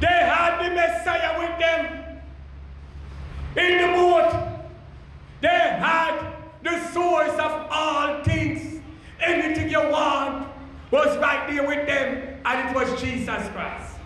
They 0.00 0.06
had 0.06 0.64
the 0.64 0.74
Messiah 0.74 1.38
with 1.38 1.58
them 1.58 2.20
in 3.56 3.80
the 3.80 3.96
boat. 3.96 4.48
They 5.40 5.48
had 5.48 6.32
the 6.62 6.86
source 6.92 7.32
of 7.32 7.66
all 7.70 8.22
things. 8.24 8.80
Anything 9.20 9.70
you 9.70 9.80
want 9.90 10.48
was 10.90 11.16
right 11.18 11.48
there 11.48 11.66
with 11.66 11.86
them, 11.86 12.40
and 12.44 12.68
it 12.68 12.74
was 12.74 13.00
Jesus 13.00 13.48
Christ. 13.52 13.96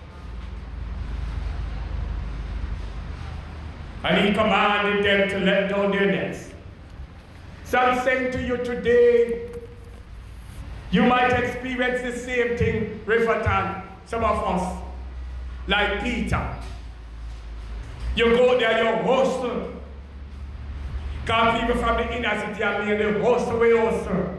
And 4.03 4.27
he 4.27 4.33
commanded 4.33 5.05
them 5.05 5.29
to 5.29 5.39
let 5.41 5.69
down 5.69 5.91
their 5.91 6.07
nets. 6.07 6.50
So 7.71 7.79
I'm 7.79 8.03
saying 8.05 8.33
to 8.33 8.43
you 8.43 8.57
today, 8.57 9.49
you 10.91 11.05
might 11.05 11.29
experience 11.29 12.03
the 12.03 12.19
same 12.19 12.59
thing, 12.59 13.01
Riverton, 13.07 13.83
some 14.07 14.25
of 14.25 14.43
us, 14.45 14.83
like 15.69 16.03
Peter. 16.03 16.57
You 18.17 18.25
go 18.31 18.59
there, 18.59 18.83
you 18.83 19.03
hustle. 19.05 19.73
Because 21.21 21.61
people 21.61 21.81
from 21.81 21.99
the 21.99 22.17
inner 22.17 22.41
city 22.41 22.61
are 22.65 22.83
being 22.83 22.99
the 22.99 23.23
hustle, 23.23 23.61
we 23.61 23.79
hustle. 23.79 24.35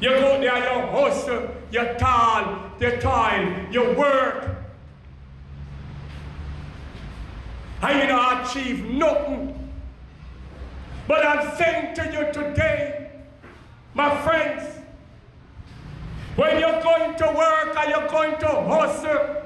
You 0.00 0.10
go 0.10 0.40
there, 0.40 0.58
you 0.58 0.86
hustle, 0.86 1.50
you 1.72 1.84
toil, 1.98 2.70
you 2.78 3.00
toil, 3.00 3.72
you 3.72 3.98
work. 3.98 4.58
And 7.82 8.00
you 8.00 8.06
don't 8.06 8.46
achieve 8.46 8.84
nothing. 8.84 9.55
But 11.06 11.24
I'm 11.24 11.56
saying 11.56 11.94
to 11.94 12.04
you 12.04 12.32
today, 12.32 13.10
my 13.94 14.20
friends, 14.22 14.80
when 16.34 16.58
you're 16.60 16.82
going 16.82 17.16
to 17.16 17.26
work 17.26 17.76
and 17.76 17.90
you're 17.90 18.08
going 18.08 18.38
to 18.40 18.46
hustle, 18.46 19.42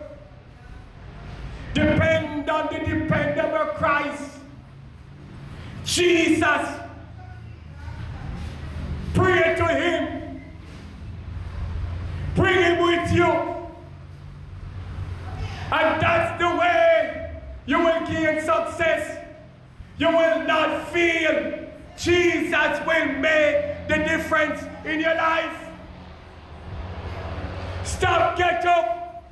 depend 1.74 2.48
on 2.48 2.66
the 2.72 2.78
dependable 2.80 3.72
Christ. 3.74 4.38
Jesus. 5.84 6.66
Pray 9.14 9.54
to 9.56 9.66
Him. 9.66 10.42
Bring 12.34 12.54
Him 12.54 12.82
with 12.82 13.12
you. 13.12 13.30
And 15.72 16.02
that's 16.02 16.40
the 16.40 16.56
way 16.56 17.40
you 17.66 17.78
will 17.78 18.06
gain 18.06 18.40
success. 18.40 19.19
You 20.00 20.08
will 20.08 20.44
not 20.46 20.88
feel 20.94 21.68
Jesus 21.98 22.80
will 22.86 23.06
make 23.20 23.86
the 23.86 23.98
difference 23.98 24.62
in 24.86 24.98
your 24.98 25.14
life. 25.14 25.68
Stop, 27.84 28.38
get 28.38 28.64
up, 28.64 29.30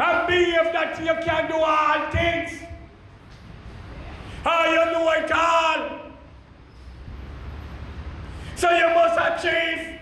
and 0.00 0.26
believe 0.26 0.72
that 0.72 0.98
you 1.00 1.14
can 1.24 1.48
do 1.48 1.54
all 1.58 2.10
things. 2.10 2.60
How 4.42 4.66
you 4.66 4.92
know 4.92 5.10
it 5.12 5.30
all. 5.30 6.00
So 8.56 8.68
you 8.70 8.88
must 8.96 9.44
achieve. 9.44 10.00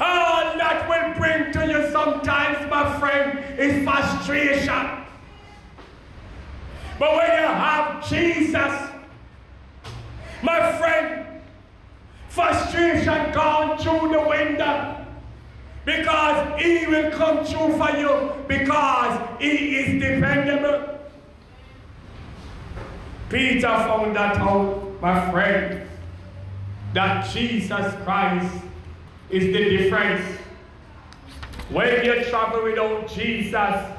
All 0.00 0.58
that 0.58 0.88
will 0.88 1.14
bring 1.20 1.52
to 1.52 1.72
you 1.72 1.92
sometimes, 1.92 2.68
my 2.68 2.98
friend, 2.98 3.60
is 3.60 3.84
frustration. 3.84 4.97
But 6.98 7.14
when 7.14 7.30
you 7.30 7.46
have 7.46 8.08
Jesus, 8.08 8.90
my 10.42 10.72
friend, 10.78 11.26
frustration 12.28 13.32
gone 13.32 13.78
through 13.78 14.10
the 14.12 14.28
window 14.28 15.06
because 15.84 16.60
he 16.60 16.86
will 16.86 17.10
come 17.12 17.46
true 17.46 17.76
for 17.78 17.96
you 17.96 18.32
because 18.46 19.40
he 19.40 19.76
is 19.76 20.02
dependable. 20.02 20.98
Peter 23.30 23.68
found 23.68 24.16
that 24.16 24.36
out, 24.38 25.00
my 25.00 25.30
friend, 25.30 25.88
that 26.94 27.28
Jesus 27.30 27.94
Christ 28.04 28.54
is 29.30 29.44
the 29.44 29.76
difference. 29.76 30.24
When 31.70 32.04
you 32.04 32.24
travel 32.24 32.64
without 32.64 33.08
Jesus, 33.08 33.92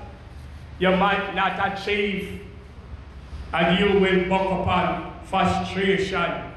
you 0.79 0.89
might 0.95 1.35
not 1.35 1.73
achieve, 1.73 2.41
and 3.53 3.79
you 3.79 3.99
will 3.99 4.29
buck 4.29 4.61
upon 4.61 5.13
frustration. 5.25 6.51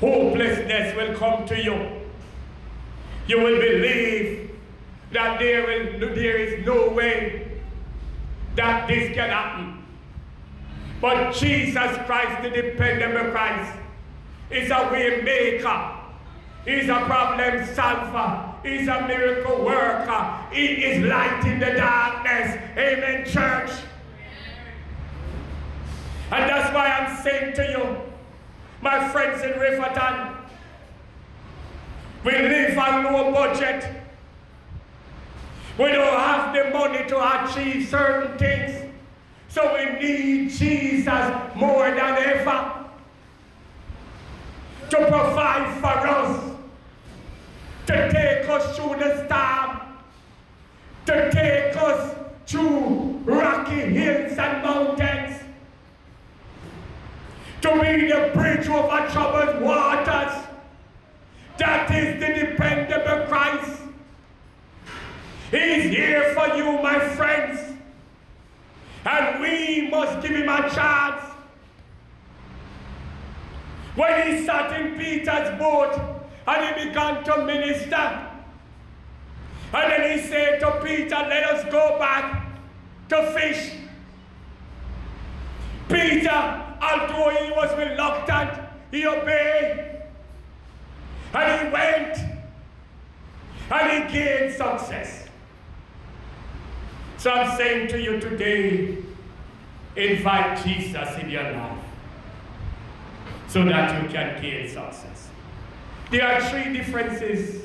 Hopelessness 0.00 0.96
will 0.96 1.14
come 1.16 1.46
to 1.46 1.62
you. 1.62 2.02
You 3.26 3.38
will 3.38 3.60
believe 3.60 4.50
that 5.12 5.38
there 5.38 5.70
is, 5.70 6.00
there 6.00 6.36
is 6.36 6.66
no 6.66 6.90
way 6.90 7.60
that 8.56 8.88
this 8.88 9.14
can 9.14 9.30
happen. 9.30 9.84
But 11.00 11.32
Jesus 11.32 11.96
Christ, 12.06 12.42
the 12.42 12.50
dependable 12.50 13.30
Christ, 13.30 13.72
is 14.50 14.70
a 14.70 14.88
way 14.90 15.20
maker. 15.22 15.90
He's 16.64 16.88
a 16.88 17.00
problem 17.04 17.66
solver. 17.74 18.54
He's 18.62 18.88
a 18.88 19.06
miracle 19.06 19.64
worker. 19.64 20.38
He 20.50 20.66
is 20.66 21.04
light 21.04 21.44
in 21.46 21.58
the 21.60 21.72
darkness. 21.72 22.56
Amen, 22.76 23.26
church. 23.26 23.70
And 26.30 26.50
that's 26.50 26.74
why 26.74 26.88
I'm 26.88 27.13
saying 27.24 27.54
to 27.54 27.66
you, 27.70 27.96
my 28.82 29.08
friends 29.08 29.42
in 29.42 29.58
Riverton, 29.58 30.36
we 32.22 32.32
live 32.32 32.78
on 32.78 33.04
low 33.04 33.32
budget. 33.32 34.02
We 35.78 35.86
don't 35.86 36.20
have 36.20 36.54
the 36.54 36.70
money 36.70 37.08
to 37.08 37.44
achieve 37.44 37.88
certain 37.88 38.38
things. 38.38 38.92
So 39.48 39.74
we 39.74 39.98
need 40.00 40.50
Jesus 40.50 41.32
more 41.54 41.90
than 41.90 41.98
ever 41.98 42.84
to 44.90 44.96
provide 44.96 45.80
for 45.80 46.08
us, 46.08 46.56
to 47.86 48.12
take 48.12 48.48
us 48.48 48.76
through 48.76 48.96
the 48.96 49.26
storm, 49.26 49.80
to 51.06 51.30
take 51.32 51.76
us 51.76 52.14
through 52.46 53.20
rocky 53.24 53.80
hills 53.80 54.38
and 54.38 54.62
mountains, 54.62 55.33
to 57.64 57.80
be 57.80 58.08
the 58.08 58.30
bridge 58.34 58.68
over 58.68 59.08
troubled 59.10 59.62
waters. 59.62 60.34
That 61.56 61.90
is 61.94 62.20
the 62.20 62.46
dependable 62.46 63.26
Christ. 63.26 63.80
He's 65.50 65.84
here 65.84 66.34
for 66.34 66.54
you, 66.56 66.82
my 66.82 66.98
friends. 67.16 67.58
And 69.06 69.40
we 69.40 69.88
must 69.90 70.20
give 70.20 70.36
him 70.36 70.48
a 70.50 70.68
chance. 70.68 71.22
When 73.94 74.26
he 74.26 74.44
sat 74.44 74.78
in 74.78 74.98
Peter's 74.98 75.58
boat 75.58 75.98
and 76.46 76.78
he 76.78 76.88
began 76.88 77.24
to 77.24 77.46
minister, 77.46 78.28
and 79.72 79.90
then 79.90 80.18
he 80.18 80.26
said 80.26 80.60
to 80.60 80.82
Peter, 80.84 81.16
Let 81.16 81.44
us 81.44 81.72
go 81.72 81.98
back 81.98 82.46
to 83.08 83.32
fish. 83.32 83.72
Peter, 85.88 86.63
although 86.84 87.30
he 87.30 87.50
was 87.50 87.76
reluctant, 87.78 88.50
he 88.90 89.06
obeyed. 89.06 90.02
And 91.32 91.66
he 91.66 91.72
went 91.72 92.18
and 93.70 93.90
he 93.90 94.12
gained 94.12 94.54
success. 94.54 95.28
So 97.16 97.30
I'm 97.30 97.56
saying 97.56 97.88
to 97.88 98.00
you 98.00 98.20
today, 98.20 98.98
invite 99.96 100.62
Jesus 100.64 101.08
in 101.18 101.30
your 101.30 101.50
life 101.52 101.78
so 103.48 103.64
that 103.64 104.02
you 104.02 104.08
can 104.08 104.42
gain 104.42 104.68
success. 104.68 105.28
There 106.10 106.26
are 106.26 106.40
three 106.50 106.72
differences 106.72 107.64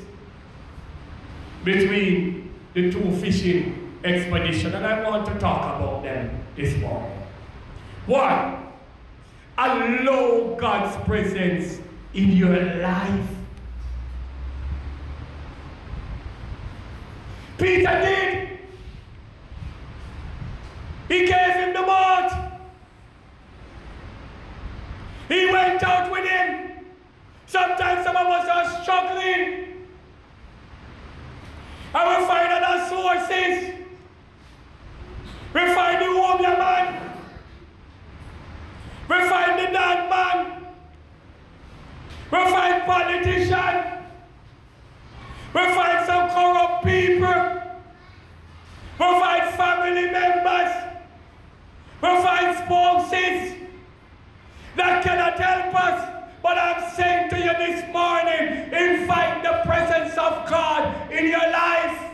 between 1.64 2.54
the 2.74 2.90
two 2.90 3.16
fishing 3.16 3.98
expeditions, 4.02 4.74
and 4.74 4.86
I 4.86 5.08
want 5.08 5.26
to 5.26 5.38
talk 5.38 5.76
about 5.76 6.02
them 6.02 6.42
this 6.56 6.74
morning. 6.78 7.18
One, 8.06 8.59
allow 9.60 10.56
God's 10.58 10.96
presence 11.04 11.80
in 12.14 12.30
your 12.30 12.58
life. 12.76 13.26
Peter 17.58 18.00
did. 18.00 18.58
He 21.08 21.26
gave 21.26 21.54
him 21.54 21.74
the 21.74 21.82
boat. 21.82 22.30
He 25.28 25.46
went 25.52 25.82
out 25.82 26.10
with 26.10 26.28
him. 26.28 26.86
Sometimes 27.46 28.04
some 28.04 28.16
of 28.16 28.26
us 28.26 28.48
are 28.48 28.82
struggling. 28.82 29.86
And 31.92 32.08
we 32.08 32.26
find 32.26 32.52
other 32.52 32.88
sources. 32.88 33.74
We 35.52 35.74
find 35.74 36.02
the 36.02 36.16
warrior 36.16 36.56
man. 36.56 37.09
We 39.10 39.16
find 39.28 39.58
the 39.58 39.72
dead 39.72 40.08
man. 40.08 40.66
We 42.30 42.38
find 42.38 42.84
politicians. 42.84 44.06
We 45.52 45.60
find 45.74 46.06
some 46.06 46.30
corrupt 46.30 46.84
people. 46.84 47.62
We 49.00 49.06
find 49.20 49.54
family 49.56 50.12
members. 50.12 50.72
We 52.00 52.08
find 52.22 52.56
spouses 52.58 53.56
that 54.76 55.02
cannot 55.02 55.40
help 55.40 55.74
us. 55.74 56.24
But 56.40 56.56
I'm 56.56 56.94
saying 56.94 57.30
to 57.30 57.36
you 57.36 57.52
this 57.58 57.92
morning, 57.92 58.72
invite 58.72 59.42
the 59.42 59.62
presence 59.68 60.16
of 60.16 60.48
God 60.48 61.10
in 61.10 61.26
your 61.26 61.50
life. 61.50 62.12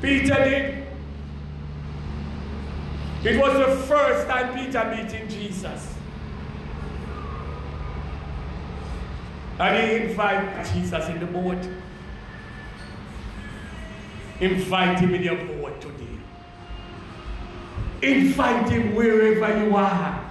Peter 0.00 0.44
did. 0.44 0.85
It 3.26 3.40
was 3.40 3.54
the 3.54 3.76
first 3.86 4.28
time 4.28 4.54
Peter 4.54 4.84
meeting 4.84 5.28
Jesus. 5.28 5.94
And 9.58 9.76
he 9.76 9.96
invited 10.06 10.72
Jesus 10.72 11.08
in 11.08 11.18
the 11.18 11.26
boat. 11.26 11.58
Invite 14.38 15.00
him 15.00 15.12
in 15.12 15.24
your 15.24 15.44
boat 15.44 15.80
today. 15.80 16.06
Invite 18.02 18.68
him 18.68 18.94
wherever 18.94 19.64
you 19.64 19.74
are. 19.74 20.30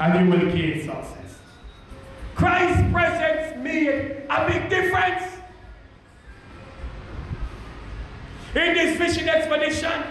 And 0.00 0.24
you 0.24 0.32
will 0.32 0.50
gain 0.50 0.80
success. 0.80 1.38
Christ's 2.34 2.90
presence 2.90 3.62
made 3.62 4.22
a 4.30 4.48
big 4.48 4.70
difference. 4.70 5.35
In 8.56 8.72
this 8.72 8.96
fishing 8.96 9.28
expedition, 9.28 10.02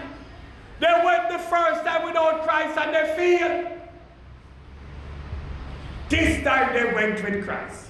they 0.78 1.02
went 1.04 1.28
the 1.30 1.38
first 1.38 1.84
time 1.84 2.06
without 2.06 2.46
Christ 2.46 2.78
and 2.78 2.94
they 2.94 3.16
failed. 3.16 3.72
This 6.08 6.44
time 6.44 6.72
they 6.72 6.94
went 6.94 7.22
with 7.24 7.44
Christ. 7.44 7.86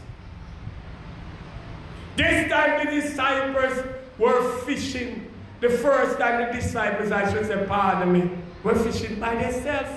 This 2.16 2.50
time 2.50 2.86
the 2.86 2.90
disciples 2.90 3.86
were 4.16 4.58
fishing. 4.60 5.30
The 5.60 5.68
first 5.68 6.18
time 6.18 6.46
the 6.46 6.58
disciples, 6.58 7.12
I 7.12 7.30
should 7.30 7.46
say, 7.46 7.66
pardon 7.66 8.12
me, 8.12 8.30
were 8.62 8.74
fishing 8.74 9.20
by 9.20 9.34
themselves. 9.34 9.90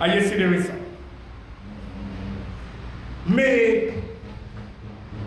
And 0.00 0.14
you 0.14 0.26
see 0.26 0.36
the 0.36 0.48
result. 0.48 0.80
Make 3.26 3.94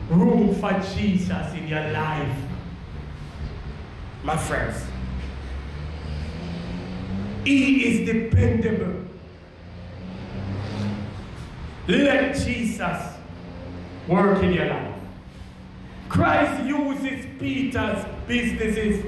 room 0.10 0.56
for 0.56 0.72
Jesus 0.96 1.54
in 1.54 1.68
your 1.68 1.92
life, 1.92 2.36
my 4.24 4.38
friends. 4.38 4.86
He 7.44 7.86
is 7.86 8.08
dependable. 8.08 9.04
Let 11.88 12.36
Jesus 12.36 13.02
work 14.08 14.42
in 14.42 14.54
your 14.54 14.68
life. 14.68 14.96
Christ 16.08 16.64
uses 16.64 17.26
Peter's 17.38 18.06
businesses 18.28 19.06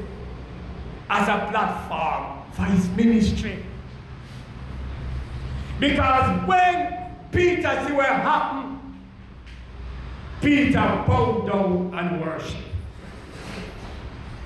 as 1.09 1.27
a 1.29 1.47
platform 1.49 2.51
for 2.51 2.63
his 2.63 2.89
ministry. 2.89 3.63
Because 5.79 6.47
when 6.47 7.11
Peter 7.31 7.85
see 7.87 7.93
what 7.93 8.05
happened, 8.07 8.79
Peter 10.41 11.03
bowed 11.07 11.47
down 11.47 11.93
and 11.93 12.21
worshiped. 12.21 12.64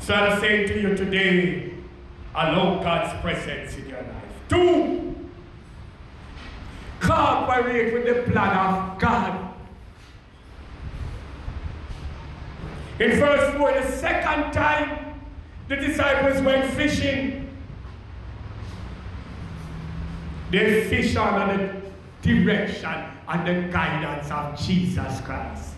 So 0.09 0.15
I'm 0.15 0.39
saying 0.39 0.67
to 0.69 0.81
you 0.81 0.97
today, 0.97 1.71
allow 2.33 2.81
God's 2.81 3.21
presence 3.21 3.77
in 3.77 3.89
your 3.89 4.01
life. 4.01 4.33
Two, 4.49 5.15
cooperate 6.99 7.93
with 7.93 8.07
the 8.07 8.31
plan 8.31 8.57
of 8.57 8.97
God. 8.97 9.53
In 12.99 13.19
verse 13.19 13.55
4, 13.55 13.71
the 13.71 13.91
second 13.97 14.51
time 14.51 15.21
the 15.67 15.75
disciples 15.75 16.41
went 16.41 16.73
fishing, 16.73 17.47
they 20.49 20.89
fish 20.89 21.15
under 21.15 21.55
the 22.23 22.27
direction 22.27 22.95
and 23.27 23.47
the 23.47 23.71
guidance 23.71 24.31
of 24.31 24.59
Jesus 24.59 25.21
Christ. 25.21 25.75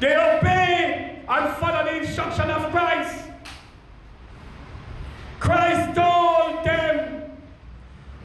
They 0.00 0.16
obey 0.16 1.11
and 1.32 1.56
follow 1.56 1.84
the 1.84 1.96
instruction 1.96 2.50
of 2.50 2.70
Christ. 2.70 3.24
Christ 5.40 5.94
told 5.94 6.64
them 6.64 7.30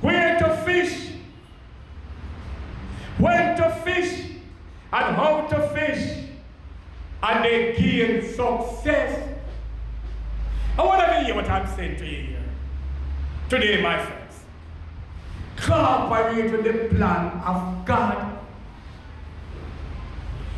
where 0.01 0.37
to 0.39 0.57
fish, 0.57 1.13
when 3.17 3.55
to 3.55 3.69
fish, 3.85 4.25
and 4.91 5.15
how 5.15 5.47
to 5.47 5.69
fish, 5.69 6.25
and 7.23 7.45
they 7.45 7.75
gained 7.77 8.23
success. 8.25 9.23
I 10.77 10.83
want 10.83 11.01
to 11.01 11.23
hear 11.23 11.33
what 11.33 11.49
I'm 11.49 11.65
saying 11.77 11.97
to 11.99 12.05
you 12.05 12.23
here 12.23 12.43
today, 13.49 13.81
my 13.81 14.03
friends. 14.03 14.43
Cooperate 15.55 16.51
with 16.51 16.63
the 16.65 16.95
plan 16.95 17.31
of 17.39 17.85
God. 17.85 18.37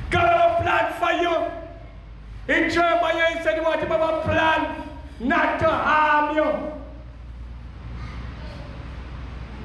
God 0.09 0.27
have 0.27 0.59
a 0.59 0.63
plan 0.63 0.93
for 0.99 1.21
you. 1.21 1.58
In 2.49 2.67
Jeremiah, 2.67 3.37
he 3.37 3.43
said 3.43 3.59
he 3.59 3.61
want 3.61 3.79
to 3.79 3.85
have 3.85 4.01
a 4.01 4.21
plan 4.21 4.89
not 5.19 5.59
to 5.59 5.69
harm 5.69 6.35
you. 6.35 6.73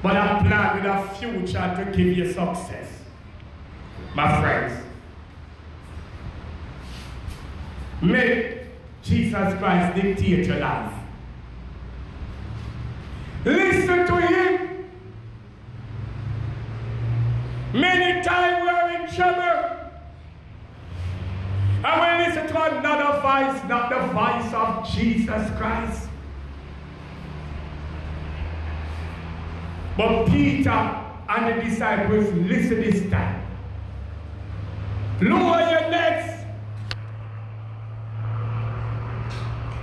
But 0.03 0.17
a 0.17 0.45
plan 0.47 0.77
with 0.77 0.85
a 0.85 1.15
future 1.15 1.75
to 1.79 1.97
give 1.97 2.15
you 2.19 2.27
success. 2.31 2.91
My 4.15 4.39
friends. 4.39 4.85
Make 8.03 8.67
Jesus 9.03 9.55
Christ 9.59 9.95
dictate 9.95 10.47
your 10.47 10.59
life. 10.59 10.93
Listen 13.47 14.07
to 14.07 14.17
him. 14.21 14.91
Many 17.73 18.23
times 18.23 18.63
we 18.63 18.69
are 18.69 18.91
in 18.91 19.15
trouble. 19.15 19.84
And 21.85 22.01
we 22.01 22.27
listen 22.27 22.47
to 22.47 22.63
another 22.63 23.21
voice, 23.21 23.69
not 23.69 23.91
the 23.91 24.07
voice 24.13 24.55
of 24.55 24.91
Jesus 24.91 25.59
Christ. 25.59 26.09
But 29.97 30.27
Peter 30.27 30.71
and 30.71 31.61
the 31.61 31.69
disciples 31.69 32.33
listen 32.33 32.81
this 32.81 33.11
time. 33.11 33.47
Lower 35.21 35.61
your 35.71 35.91
nets, 35.91 36.35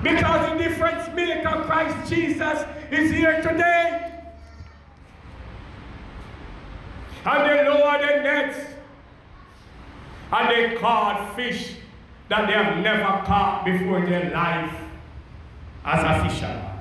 Because 0.04 0.50
the 0.50 0.64
difference 0.64 1.08
maker 1.16 1.64
Christ 1.66 2.12
Jesus 2.12 2.66
is 2.90 3.12
here 3.12 3.40
today. 3.42 4.24
And 7.24 7.50
they 7.50 7.70
lower 7.70 8.00
their 8.00 8.24
nets. 8.24 8.58
And 10.32 10.50
they 10.50 10.76
caught 10.78 11.36
fish 11.36 11.76
that 12.32 12.48
they 12.48 12.54
have 12.54 12.78
never 12.78 13.26
caught 13.26 13.66
before 13.66 13.98
in 13.98 14.10
their 14.10 14.32
life 14.32 14.74
as 15.84 16.02
a 16.02 16.30
fisherman. 16.30 16.80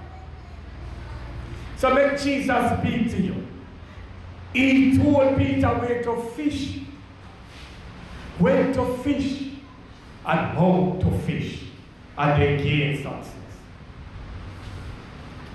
So 1.76 1.92
let 1.92 2.20
Jesus 2.20 2.78
speak 2.78 3.10
to 3.10 3.20
you. 3.20 3.46
He 4.52 4.96
told 4.96 5.36
Peter 5.36 5.66
where 5.70 6.04
to 6.04 6.22
fish, 6.36 6.78
where 8.38 8.72
to 8.72 8.96
fish, 8.98 9.48
and 10.24 10.56
how 10.56 10.96
to 11.00 11.18
fish, 11.22 11.64
and 12.16 12.40
they 12.40 12.56
gain 12.56 12.96
success. 12.98 13.34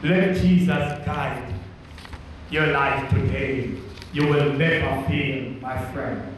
Let 0.04 0.36
Jesus 0.36 1.06
guide 1.06 1.54
your 2.50 2.68
life 2.68 3.10
today. 3.12 3.72
You 4.12 4.28
will 4.28 4.52
never 4.52 5.08
fail, 5.08 5.52
my 5.62 5.78
friend. 5.94 6.35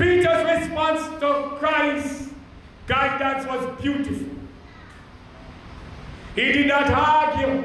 Peter's 0.00 0.60
response 0.60 1.20
to 1.20 1.56
Christ's 1.58 2.30
guidance 2.86 3.46
was 3.46 3.82
beautiful. 3.82 4.28
He 6.34 6.52
did 6.52 6.68
not 6.68 6.90
argue. 6.90 7.64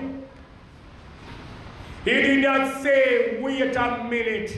He 2.04 2.12
did 2.12 2.44
not 2.44 2.84
say, 2.84 3.40
wait 3.42 3.74
a 3.78 4.04
minute. 4.10 4.58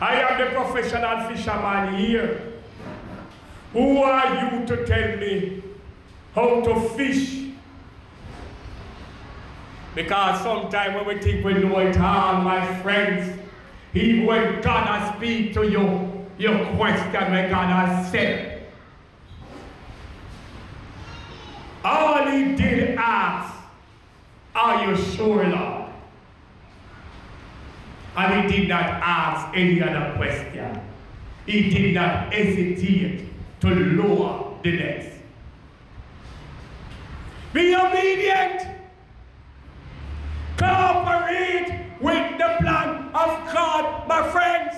I 0.00 0.20
am 0.20 0.40
the 0.40 0.46
professional 0.50 1.28
fisherman 1.28 1.94
here. 1.94 2.54
Who 3.72 4.02
are 4.02 4.34
you 4.34 4.66
to 4.66 4.84
tell 4.84 5.16
me 5.18 5.62
how 6.34 6.60
to 6.60 6.80
fish? 6.96 7.52
Because 9.94 10.42
sometimes 10.42 10.96
when 10.96 11.06
we 11.06 11.22
think 11.22 11.44
we 11.44 11.54
know 11.54 11.78
it 11.78 11.96
all, 11.98 12.40
my 12.40 12.82
friends, 12.82 13.41
even 13.94 14.26
when 14.26 14.60
God 14.62 14.86
has 14.86 15.16
speak 15.16 15.52
to 15.54 15.68
you, 15.68 16.26
your 16.38 16.64
question 16.76 17.12
God 17.12 17.66
has 17.66 18.10
said. 18.10 18.66
All 21.84 22.26
he 22.26 22.54
did 22.54 22.96
ask, 22.96 23.54
are 24.54 24.86
you 24.86 24.96
sure, 24.96 25.44
Lord? 25.46 25.90
And 28.16 28.50
he 28.50 28.56
did 28.60 28.68
not 28.68 28.84
ask 28.84 29.56
any 29.56 29.82
other 29.82 30.14
question. 30.16 30.80
He 31.46 31.70
did 31.70 31.94
not 31.94 32.32
hesitate 32.32 33.28
to 33.60 33.68
lower 33.68 34.58
the 34.62 34.72
nets. 34.76 35.16
Be 37.52 37.74
obedient. 37.74 38.81
My 44.12 44.30
friends. 44.30 44.74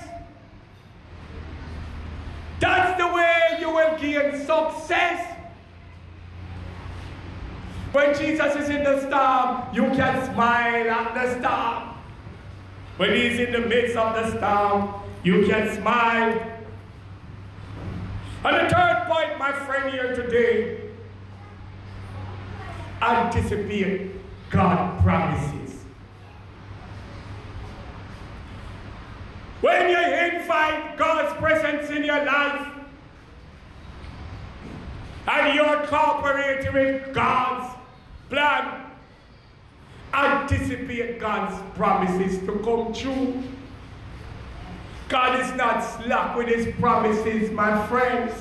That's 2.60 2.96
the 3.00 3.08
way 3.08 3.58
you 3.58 3.68
will 3.70 3.98
gain 3.98 4.38
success. 4.38 5.20
When 7.90 8.16
Jesus 8.16 8.54
is 8.54 8.68
in 8.68 8.84
the 8.84 9.00
storm, 9.06 9.74
you 9.74 9.86
can 9.96 10.14
smile 10.32 10.88
at 10.98 11.14
the 11.14 11.40
storm. 11.40 11.96
When 12.96 13.10
he's 13.10 13.40
in 13.40 13.50
the 13.52 13.64
midst 13.72 13.96
of 13.96 14.14
the 14.14 14.38
storm, 14.38 15.02
you 15.24 15.46
can 15.48 15.64
smile. 15.80 16.32
And 18.44 18.54
the 18.56 18.70
third 18.72 18.98
point, 19.08 19.38
my 19.38 19.52
friend, 19.66 19.92
here 19.92 20.14
today 20.14 20.90
anticipate 23.02 24.12
God 24.50 25.02
promises. 25.02 25.63
When 29.64 29.88
you 29.88 29.96
invite 29.96 30.98
God's 30.98 31.38
presence 31.38 31.88
in 31.88 32.04
your 32.04 32.22
life 32.22 32.68
and 35.26 35.54
you're 35.54 35.86
cooperating 35.86 36.74
with 36.74 37.14
God's 37.14 37.74
plan, 38.28 38.82
anticipate 40.12 41.18
God's 41.18 41.62
promises 41.78 42.40
to 42.40 42.58
come 42.58 42.92
true. 42.92 43.42
God 45.08 45.40
is 45.40 45.50
not 45.54 45.80
slack 45.80 46.36
with 46.36 46.48
his 46.48 46.74
promises, 46.78 47.50
my 47.50 47.86
friends. 47.86 48.34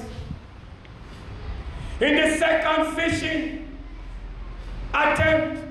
In 2.01 2.17
the 2.17 2.35
second 2.35 2.97
fishing 2.97 3.77
attempt, 4.93 5.62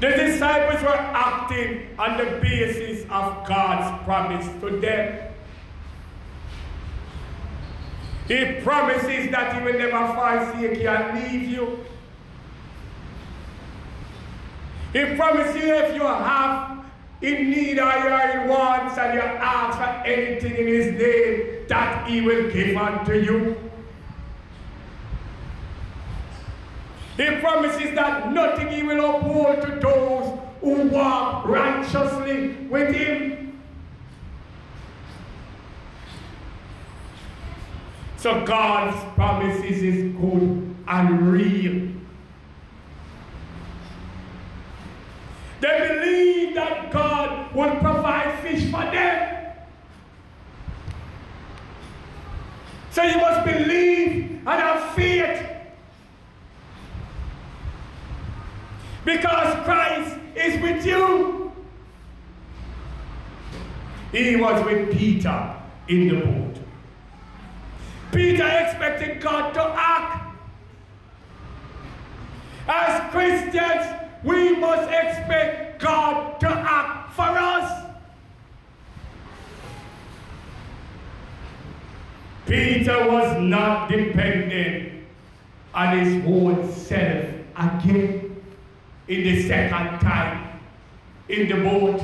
the 0.00 0.08
disciples 0.08 0.82
were 0.82 0.88
acting 0.88 1.88
on 1.98 2.18
the 2.18 2.38
basis 2.40 3.04
of 3.10 3.46
God's 3.46 4.04
promise 4.04 4.46
to 4.60 4.78
them. 4.78 5.32
He 8.28 8.60
promises 8.62 9.30
that 9.30 9.56
he 9.56 9.64
will 9.64 9.78
never 9.78 10.14
forsake 10.14 10.80
you 10.80 10.88
and 10.88 11.32
leave 11.32 11.48
you. 11.48 11.78
He 14.92 15.16
promises 15.16 15.56
you 15.56 15.74
if 15.74 15.94
you 15.94 16.02
have 16.02 16.84
in 17.22 17.50
need 17.50 17.78
or 17.78 17.92
you 17.92 18.40
in 18.42 18.48
wants 18.48 18.98
and 18.98 19.14
you 19.14 19.20
ask 19.20 19.78
for 19.78 20.06
anything 20.06 20.56
in 20.56 20.66
his 20.66 20.86
name, 20.92 21.66
that 21.68 22.08
he 22.08 22.20
will 22.20 22.50
give 22.50 22.76
unto 22.76 23.12
you. 23.12 23.65
He 27.16 27.24
promises 27.36 27.94
that 27.94 28.30
nothing 28.32 28.68
he 28.68 28.82
will 28.82 29.16
uphold 29.16 29.62
to 29.62 29.80
those 29.80 30.38
who 30.60 30.88
walk 30.88 31.46
righteously 31.46 32.48
with 32.68 32.94
him. 32.94 33.62
So 38.18 38.44
God's 38.44 38.96
promises 39.14 39.82
is 39.82 40.12
good 40.16 40.76
and 40.88 41.32
real. 41.32 41.92
They 45.60 45.88
believe 45.88 46.54
that 46.54 46.92
God 46.92 47.54
will 47.54 47.76
provide 47.76 48.40
fish 48.40 48.70
for 48.70 48.82
them. 48.82 49.54
So 52.90 53.02
you 53.02 53.16
must 53.16 53.44
believe 53.46 54.30
and 54.30 54.48
have 54.48 54.94
faith. 54.94 55.55
Because 59.06 59.64
Christ 59.64 60.18
is 60.34 60.60
with 60.60 60.84
you. 60.84 61.52
He 64.10 64.34
was 64.34 64.64
with 64.64 64.98
Peter 64.98 65.54
in 65.86 66.08
the 66.08 66.26
boat. 66.26 66.56
Peter 68.10 68.44
expected 68.44 69.20
God 69.20 69.54
to 69.54 69.62
act. 69.62 70.36
As 72.66 73.12
Christians, 73.12 73.86
we 74.24 74.56
must 74.56 74.90
expect 74.90 75.80
God 75.80 76.40
to 76.40 76.48
act 76.48 77.12
for 77.12 77.22
us. 77.22 77.84
Peter 82.46 83.08
was 83.08 83.40
not 83.40 83.88
dependent 83.88 85.04
on 85.72 85.96
his 85.96 86.26
own 86.26 86.72
self 86.72 87.24
again 87.56 88.15
in 89.08 89.22
the 89.22 89.42
second 89.48 90.00
time 90.00 90.60
in 91.28 91.48
the 91.48 91.54
boat. 91.54 92.02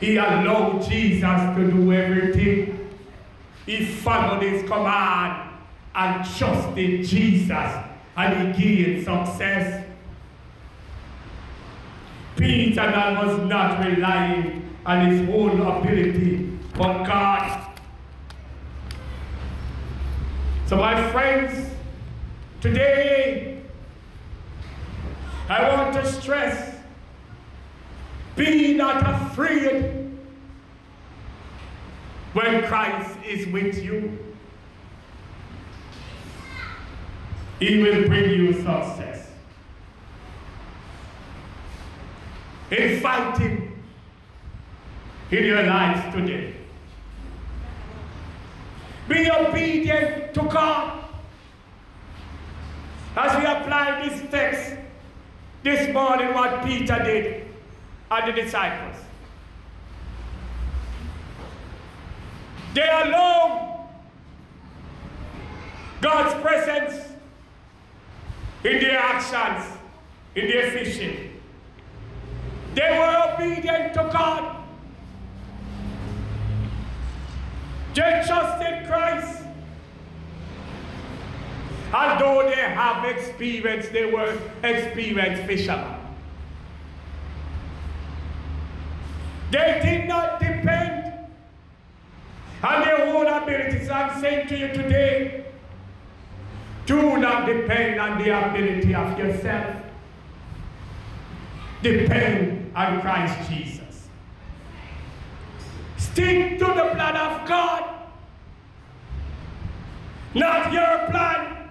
He 0.00 0.16
allowed 0.16 0.82
Jesus 0.82 1.56
to 1.56 1.70
do 1.70 1.92
everything. 1.92 2.90
He 3.64 3.84
followed 3.84 4.42
his 4.42 4.62
command 4.68 5.50
and 5.94 6.36
trusted 6.36 7.04
Jesus 7.04 7.72
and 8.16 8.54
he 8.56 8.84
gained 8.84 9.04
success. 9.04 9.84
Peter 12.36 12.82
was 12.82 13.48
not 13.48 13.84
relying 13.84 14.76
on 14.84 15.06
his 15.06 15.28
own 15.30 15.60
ability, 15.60 16.58
but 16.76 17.04
God. 17.04 17.78
So, 20.66 20.76
my 20.76 21.10
friends, 21.10 21.70
today 22.60 23.55
I 25.48 25.76
want 25.76 25.94
to 25.94 26.06
stress 26.12 26.74
be 28.34 28.74
not 28.74 29.02
afraid 29.08 30.10
when 32.32 32.64
Christ 32.64 33.16
is 33.26 33.46
with 33.48 33.82
you. 33.82 34.18
He 37.60 37.82
will 37.82 38.06
bring 38.08 38.30
you 38.30 38.52
success. 38.52 39.16
in 42.70 43.00
fighting 43.00 43.82
in 45.30 45.44
your 45.44 45.62
life 45.62 46.12
today. 46.12 46.54
Be 49.08 49.30
obedient 49.30 50.34
to 50.34 50.42
God. 50.42 51.04
As 53.16 53.38
we 53.38 53.46
apply 53.46 54.08
this 54.08 54.30
text 54.30 54.65
this 55.66 55.92
morning, 55.92 56.32
what 56.32 56.64
Peter 56.64 56.96
did 57.02 57.44
and 58.08 58.28
the 58.28 58.40
disciples. 58.40 58.94
They 62.72 62.88
alone 62.88 63.88
God's 66.00 66.40
presence 66.40 67.08
in 68.62 68.80
their 68.80 68.96
actions, 68.96 69.76
in 70.36 70.46
their 70.46 70.70
fishing. 70.70 71.32
They 72.76 72.98
were 73.00 73.34
obedient 73.34 73.92
to 73.94 74.08
God. 74.12 74.62
They 77.92 78.22
trusted 78.24 78.86
Christ. 78.86 79.45
Although 81.92 82.48
they 82.48 82.56
have 82.56 83.04
experience, 83.04 83.88
they 83.88 84.10
were 84.10 84.36
experienced 84.62 85.44
fishermen. 85.44 86.00
They 89.50 89.80
did 89.82 90.08
not 90.08 90.40
depend 90.40 91.14
on 92.62 92.80
their 92.82 93.06
own 93.06 93.26
abilities. 93.26 93.88
I'm 93.88 94.20
saying 94.20 94.48
to 94.48 94.58
you 94.58 94.68
today, 94.68 95.46
do 96.86 97.16
not 97.16 97.46
depend 97.46 98.00
on 98.00 98.18
the 98.22 98.30
ability 98.48 98.94
of 98.94 99.18
yourself. 99.18 99.76
Depend 101.82 102.72
on 102.74 103.00
Christ 103.00 103.50
Jesus. 103.50 104.08
Stick 105.96 106.58
to 106.58 106.64
the 106.64 106.90
plan 106.94 107.16
of 107.16 107.46
God. 107.46 107.84
Not 110.34 110.72
your 110.72 111.08
plan, 111.10 111.65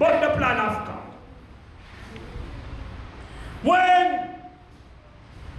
but 0.00 0.18
the 0.22 0.30
plan 0.38 0.56
of 0.56 0.86
God. 0.86 1.02
When 3.62 4.30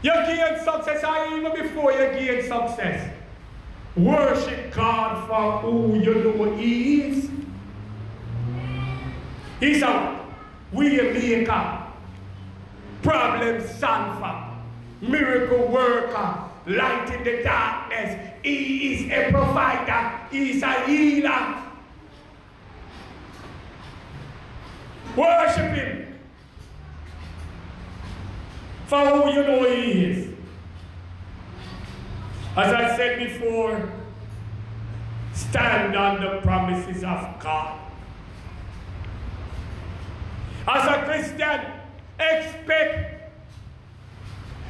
you 0.02 0.12
gain 0.12 0.58
success, 0.64 1.04
or 1.04 1.38
even 1.38 1.62
before 1.62 1.92
you 1.92 2.10
gain 2.10 2.42
success, 2.42 3.14
worship 3.96 4.74
God 4.74 5.28
for 5.28 5.60
who 5.60 6.00
you 6.00 6.16
know 6.24 6.56
He 6.56 7.02
is. 7.04 7.30
He's 9.60 9.84
a 9.84 10.20
way 10.72 11.14
maker, 11.14 11.84
problem 13.04 13.62
solver, 13.68 14.56
miracle 15.02 15.68
worker, 15.68 16.44
light 16.66 17.14
in 17.14 17.24
the 17.24 17.44
darkness. 17.44 18.36
He 18.42 18.96
is 18.96 19.12
a 19.12 19.32
provider, 19.32 20.20
He 20.32 20.50
is 20.50 20.64
a 20.64 20.84
healer. 20.88 21.61
Worship 25.16 25.72
Him 25.74 26.20
for 28.88 29.06
who 29.06 29.32
you 29.32 29.44
know 29.44 29.70
He 29.70 30.06
is. 30.06 30.34
As 32.56 32.74
I 32.74 32.98
said 32.98 33.20
before, 33.20 33.90
stand 35.34 35.96
on 35.96 36.22
the 36.22 36.42
promises 36.42 37.04
of 37.04 37.40
God. 37.40 37.80
As 40.68 40.88
a 40.88 41.04
Christian, 41.06 41.62
expect 42.20 43.32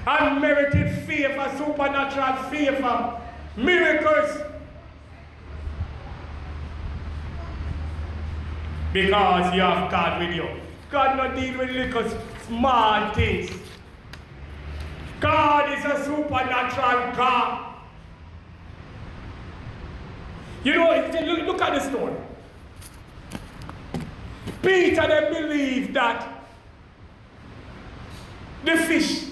unmerited 0.08 1.06
favor, 1.06 1.52
supernatural 1.58 2.50
favor, 2.50 3.20
miracles. 3.58 4.51
Because 8.94 9.54
you 9.56 9.62
have 9.62 9.90
God 9.90 10.20
with 10.22 10.36
you. 10.36 10.48
God 10.90 11.16
not 11.18 11.36
deal 11.36 11.58
with 11.58 11.70
little 11.70 12.04
small 12.46 13.14
things. 13.14 13.50
God 15.22 15.78
is 15.78 15.86
a 15.86 16.04
supernatural 16.04 17.16
God. 17.16 17.76
You 20.64 20.76
know, 20.76 21.46
look 21.46 21.62
at 21.62 21.74
the 21.74 21.90
story. 21.90 22.16
Peter 24.62 25.08
then 25.08 25.34
believed 25.34 25.94
that 25.94 26.46
the 28.64 28.78
fish 28.78 29.24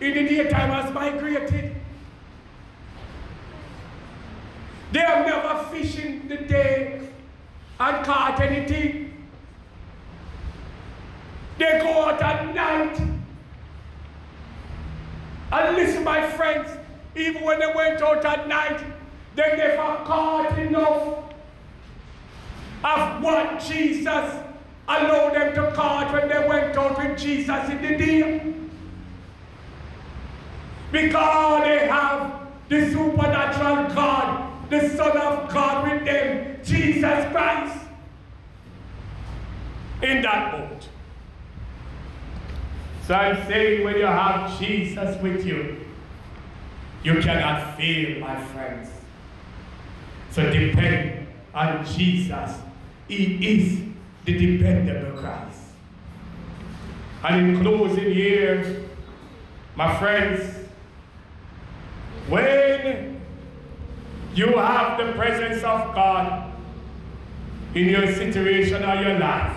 in 0.00 0.14
the 0.14 0.28
daytime 0.28 0.70
has 0.70 0.92
migrated. 0.92 1.76
They 4.92 5.00
have 5.00 5.26
never 5.26 5.64
fished 5.70 5.98
in 5.98 6.28
the 6.28 6.36
day 6.36 6.95
and 7.86 8.04
caught 8.04 8.40
anything. 8.40 9.26
They 11.58 11.78
go 11.80 12.04
out 12.04 12.20
at 12.20 12.54
night. 12.54 13.00
And 15.52 15.76
listen, 15.76 16.02
my 16.02 16.28
friends, 16.30 16.68
even 17.14 17.44
when 17.44 17.60
they 17.60 17.72
went 17.74 18.02
out 18.02 18.24
at 18.24 18.48
night, 18.48 18.80
they 19.36 19.56
never 19.56 20.04
caught 20.04 20.58
enough 20.58 21.24
of 22.84 23.22
what 23.22 23.60
Jesus 23.60 24.34
allowed 24.88 25.34
them 25.34 25.54
to 25.54 25.72
catch 25.74 26.12
when 26.12 26.28
they 26.28 26.48
went 26.48 26.76
out 26.76 26.98
with 26.98 27.18
Jesus 27.18 27.70
in 27.70 27.82
the 27.82 27.96
day. 27.96 28.54
Because 30.90 31.64
they 31.64 31.86
have 31.86 32.46
the 32.68 32.90
supernatural 32.90 33.94
God, 33.94 34.70
the 34.70 34.88
Son 34.90 35.16
of 35.16 35.52
God 35.52 35.90
with 35.90 36.04
them, 36.04 36.56
Jesus 36.64 37.32
Christ, 37.32 37.75
in 40.02 40.22
that 40.22 40.52
boat. 40.52 40.88
So 43.06 43.14
I'm 43.14 43.46
saying 43.46 43.84
when 43.84 43.96
you 43.96 44.06
have 44.06 44.58
Jesus 44.58 45.20
with 45.22 45.46
you, 45.46 45.76
you 47.02 47.20
cannot 47.20 47.76
fail, 47.76 48.18
my 48.18 48.44
friends. 48.46 48.90
So 50.32 50.50
depend 50.50 51.28
on 51.54 51.84
Jesus. 51.84 52.58
He 53.08 53.24
is 53.46 53.82
the 54.24 54.36
dependable 54.36 55.18
Christ. 55.20 55.60
And 57.22 57.56
in 57.56 57.62
closing 57.62 58.12
here, 58.12 58.82
my 59.76 59.96
friends, 59.98 60.52
when 62.28 63.20
you 64.34 64.46
have 64.58 64.98
the 64.98 65.12
presence 65.12 65.62
of 65.62 65.94
God 65.94 66.52
in 67.74 67.88
your 67.88 68.12
situation 68.12 68.84
or 68.84 69.00
your 69.00 69.18
life, 69.18 69.56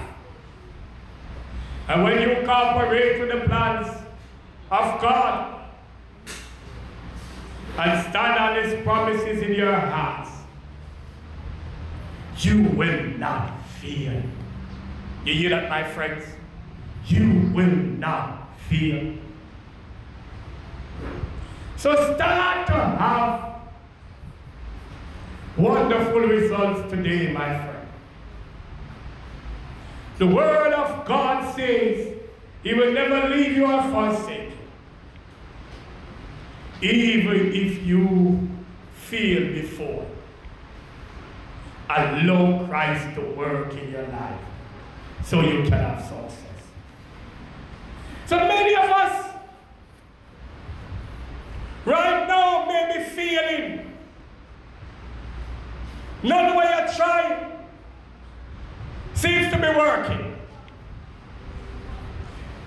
and 1.90 2.04
when 2.04 2.22
you 2.22 2.46
cooperate 2.46 3.20
with 3.20 3.32
the 3.32 3.48
plans 3.48 3.88
of 4.70 5.02
God 5.02 5.60
and 7.80 8.10
stand 8.10 8.38
on 8.38 8.64
His 8.64 8.84
promises 8.84 9.42
in 9.42 9.54
your 9.54 9.74
hearts, 9.74 10.30
you 12.38 12.62
will 12.62 13.04
not 13.18 13.52
fear. 13.82 14.24
You 15.26 15.34
hear 15.34 15.50
that, 15.50 15.68
my 15.68 15.84
friends? 15.84 16.26
You 17.08 17.52
will 17.56 17.66
not 17.66 18.56
fear. 18.68 19.16
So 21.76 21.96
start 22.16 22.68
to 22.68 22.74
have 22.74 23.62
wonderful 25.58 26.20
results 26.20 26.92
today, 26.92 27.32
my 27.32 27.48
friend. 27.48 27.69
The 30.20 30.28
Word 30.28 30.74
of 30.74 31.06
God 31.06 31.56
says 31.56 32.14
He 32.62 32.74
will 32.74 32.92
never 32.92 33.30
leave 33.30 33.54
you 33.56 33.66
or 33.66 33.82
forsake 33.84 34.52
you. 36.82 36.90
Even 36.90 37.54
if 37.54 37.84
you 37.84 38.50
fail 38.96 39.54
before, 39.54 40.06
allow 41.90 42.68
Christ 42.68 43.16
to 43.16 43.22
work 43.22 43.74
in 43.74 43.92
your 43.92 44.08
life 44.08 44.42
so 45.24 45.42
you 45.42 45.64
can 45.64 45.72
have 45.72 46.02
success. 46.02 46.36
So 48.26 48.38
many 48.40 48.76
of 48.76 48.90
us 48.90 49.34
right 51.86 52.28
now 52.28 52.66
may 52.66 52.98
be 52.98 53.04
feeling 53.06 53.96
none 56.24 56.58
way 56.58 56.66
you 56.66 56.94
try 56.96 57.59
seems 59.20 59.52
to 59.52 59.58
be 59.60 59.68
working. 59.68 60.36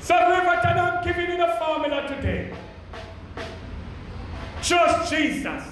So 0.00 0.14
Riverton, 0.14 0.78
I'm 0.78 1.04
giving 1.04 1.30
you 1.30 1.36
the 1.38 1.56
formula 1.58 2.06
today. 2.08 2.54
Trust 4.62 5.10
Jesus. 5.10 5.64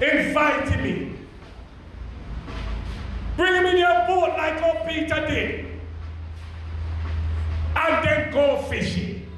Invite 0.00 0.82
me 0.82 1.16
Bring 3.36 3.54
him 3.54 3.66
in 3.66 3.76
your 3.76 4.06
boat 4.06 4.30
like 4.30 4.60
how 4.60 4.84
Peter 4.88 5.26
did. 5.26 5.66
And 7.76 8.06
then 8.06 8.32
go 8.32 8.62
fishing. 8.62 9.28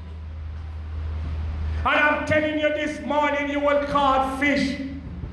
And 1.79 1.87
I'm 1.87 2.25
telling 2.25 2.59
you 2.59 2.69
this 2.69 3.01
morning, 3.01 3.49
you 3.49 3.59
will 3.59 3.83
caught 3.85 4.39
fish 4.39 4.79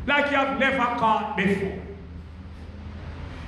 like 0.07 0.31
you 0.31 0.37
have 0.37 0.59
never 0.59 0.85
caught 0.99 1.37
before. 1.37 1.86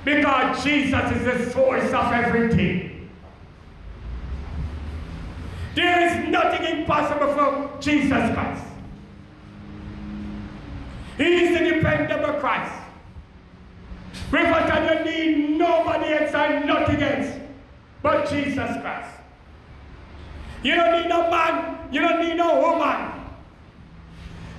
Because 0.05 0.63
Jesus 0.63 1.11
is 1.11 1.23
the 1.25 1.51
source 1.51 1.91
of 1.91 2.11
everything. 2.13 3.09
There 5.75 6.07
is 6.07 6.29
nothing 6.29 6.79
impossible 6.79 7.33
for 7.33 7.79
Jesus 7.79 8.33
Christ. 8.33 8.63
He 11.17 11.43
is 11.43 11.59
the 11.59 11.75
dependable 11.75 12.39
Christ. 12.39 12.73
Riverton, 14.31 15.05
you 15.05 15.11
need 15.11 15.57
nobody 15.57 16.13
else 16.13 16.33
and 16.33 16.65
nothing 16.65 17.01
else 17.01 17.39
but 18.01 18.29
Jesus 18.29 18.71
Christ. 18.81 19.15
You 20.63 20.75
don't 20.75 21.01
need 21.01 21.09
no 21.09 21.29
man, 21.29 21.89
you 21.91 22.01
don't 22.01 22.19
need 22.21 22.37
no 22.37 22.59
woman. 22.59 23.11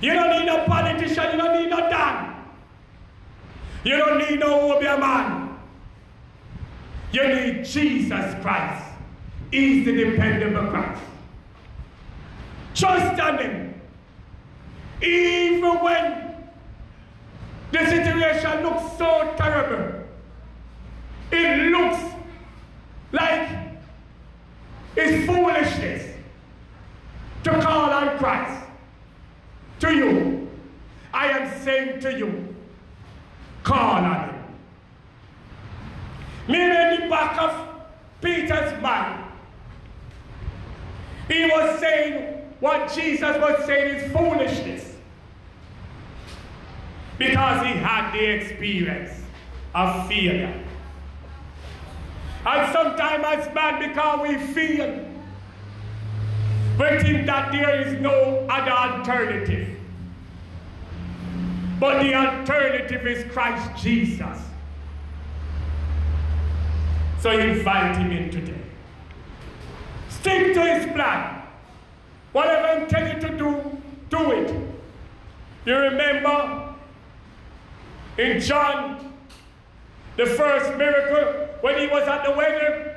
You 0.01 0.13
don't 0.13 0.31
need 0.31 0.45
no 0.45 0.65
politician, 0.65 1.31
you 1.31 1.37
don't 1.37 1.61
need 1.61 1.69
no 1.69 1.89
Dan. 1.89 2.30
You 3.83 3.97
don't 3.97 4.17
need 4.19 4.39
no 4.39 4.75
Obeah 4.75 4.97
man. 4.97 5.59
You 7.11 7.27
need 7.27 7.65
Jesus 7.65 8.35
Christ. 8.41 8.85
He's 9.51 9.85
the 9.85 9.91
dependable 9.91 10.69
Christ. 10.69 11.01
Trust 12.73 13.19
on 13.19 13.37
him. 13.37 13.81
Even 15.01 15.79
when 15.79 16.35
the 17.71 17.79
situation 17.85 18.63
looks 18.63 18.97
so 18.97 19.33
terrible, 19.37 20.05
it 21.31 21.71
looks 21.71 22.01
like 23.11 23.49
it's 24.95 25.25
foolishness 25.25 26.15
to 27.43 27.61
call 27.61 27.89
on 27.89 28.17
Christ. 28.19 28.67
To 29.79 29.95
you, 29.95 30.49
I 31.13 31.29
am 31.29 31.61
saying 31.63 31.99
to 32.01 32.15
you, 32.17 32.50
call 33.63 34.03
on 34.03 34.29
him. 34.29 34.35
Maybe 36.47 36.95
in 36.95 37.01
the 37.01 37.09
back 37.09 37.41
of 37.41 37.67
Peter's 38.21 38.81
mind, 38.81 39.23
he 41.27 41.45
was 41.45 41.79
saying 41.79 42.41
what 42.59 42.91
Jesus 42.93 43.37
was 43.37 43.65
saying 43.65 43.95
is 43.95 44.11
foolishness. 44.11 44.95
Because 47.17 47.65
he 47.65 47.73
had 47.73 48.11
the 48.11 48.23
experience 48.23 49.11
of 49.75 50.07
failure. 50.07 50.61
And 52.45 52.73
sometimes 52.73 53.23
as 53.25 53.53
man, 53.53 53.87
because 53.87 54.27
we 54.27 54.37
feel, 54.37 55.05
we 56.79 56.99
think 56.99 57.27
that 57.27 57.51
there 57.51 57.81
is 57.81 58.01
no 58.01 58.47
other 58.49 58.71
alternative. 58.71 59.77
But 61.81 62.03
the 62.03 62.13
alternative 62.13 63.07
is 63.07 63.31
Christ 63.31 63.83
Jesus. 63.83 64.37
So 67.19 67.31
invite 67.31 67.97
him 67.97 68.11
in 68.11 68.29
today. 68.29 68.61
Stick 70.07 70.53
to 70.53 70.61
his 70.61 70.85
plan. 70.93 71.41
Whatever 72.33 72.81
he 72.81 72.85
tell 72.85 73.07
you 73.07 73.19
to 73.21 73.35
do, 73.35 73.81
do 74.11 74.31
it. 74.31 74.55
You 75.65 75.75
remember 75.75 76.75
in 78.19 78.39
John, 78.39 79.11
the 80.17 80.27
first 80.27 80.77
miracle, 80.77 81.47
when 81.61 81.79
he 81.79 81.87
was 81.87 82.07
at 82.07 82.23
the 82.23 82.31
wedding, 82.31 82.93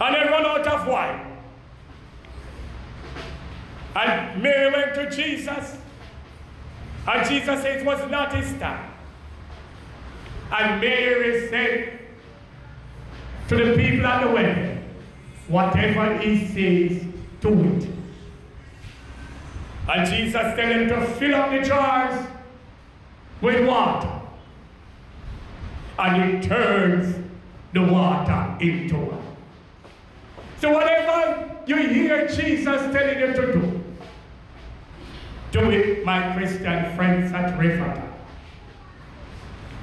and 0.00 0.14
they 0.14 0.30
run 0.30 0.46
out 0.46 0.66
of 0.66 0.86
wine. 0.88 1.36
And 3.94 4.42
Mary 4.42 4.72
went 4.72 4.94
to 4.94 5.10
Jesus, 5.10 5.76
and 7.08 7.26
Jesus 7.26 7.62
said 7.62 7.80
it 7.80 7.86
was 7.86 8.10
not 8.10 8.34
his 8.34 8.52
time. 8.60 8.90
And 10.52 10.80
Mary 10.80 11.48
said 11.48 11.98
to 13.48 13.56
the 13.56 13.76
people 13.76 14.06
at 14.06 14.24
the 14.24 14.30
wedding, 14.30 14.84
whatever 15.48 16.18
he 16.18 16.46
says, 16.46 17.02
do 17.40 17.48
it. 17.50 17.88
And 19.88 20.06
Jesus 20.10 20.32
tell 20.32 20.56
him 20.56 20.88
to 20.88 21.06
fill 21.14 21.34
up 21.34 21.50
the 21.50 21.66
jars 21.66 22.26
with 23.40 23.66
water. 23.66 24.20
And 25.98 26.42
he 26.42 26.46
turns 26.46 27.26
the 27.72 27.84
water 27.84 28.56
into 28.60 28.96
wine. 28.96 29.36
So 30.60 30.72
whatever 30.72 31.56
you 31.66 31.76
hear 31.76 32.28
Jesus 32.28 32.92
telling 32.92 33.18
you 33.18 33.32
to 33.32 33.52
do, 33.52 33.77
it, 35.70 36.04
my 36.04 36.34
Christian 36.34 36.94
friends 36.96 37.32
at 37.32 37.58
River. 37.58 38.02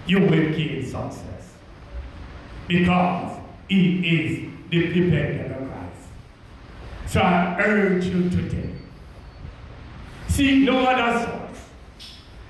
You 0.07 0.19
will 0.21 0.29
gain 0.29 0.83
success. 0.83 1.53
Because 2.67 3.39
he 3.69 3.99
is 4.17 4.53
the 4.69 4.87
dependent 4.87 5.69
Christ. 5.69 6.07
So 7.07 7.21
I 7.21 7.57
urge 7.59 8.05
you 8.05 8.29
today. 8.29 8.71
Seek 10.27 10.63
no 10.63 10.79
other 10.85 11.25
source. 11.25 11.59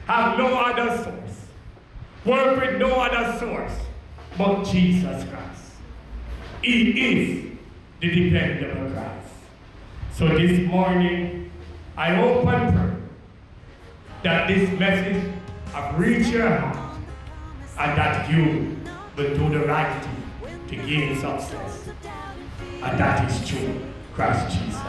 Have 0.08 0.38
no 0.38 0.56
other 0.56 1.04
source. 1.04 1.46
Work 2.26 2.60
with 2.60 2.80
no 2.80 3.00
other 3.00 3.38
source 3.38 3.74
but 4.38 4.64
Jesus 4.64 5.24
Christ. 5.24 5.72
He 6.62 6.90
is 6.92 7.58
the 8.02 8.10
dependable 8.10 8.92
Christ. 8.92 9.34
So 10.14 10.28
this 10.30 10.68
morning, 10.68 11.52
I 11.98 12.10
pray 12.44 12.85
that 14.26 14.48
this 14.48 14.68
message 14.80 15.24
have 15.72 16.00
reached 16.00 16.30
your 16.32 16.50
heart 16.50 16.98
and 17.78 17.96
that 17.96 18.28
you 18.28 18.76
will 19.16 19.38
do 19.38 19.60
the 19.60 19.68
right 19.68 20.04
thing 20.04 20.68
to 20.68 20.76
gain 20.78 21.14
success. 21.14 21.90
And 22.82 23.00
that 23.00 23.30
is 23.30 23.48
true, 23.48 23.82
Christ 24.16 24.58
Jesus. 24.58 24.82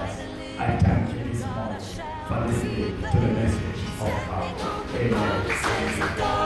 I 0.59 0.79
thank 0.79 1.13
you 1.13 1.31
this 1.31 1.45
morning 1.45 1.81
for 2.27 2.47
listening 2.47 2.97
to 2.97 3.21
the 3.21 3.29
message 3.35 3.85
of 4.01 4.09
God. 4.27 4.87
Amen. 4.95 6.46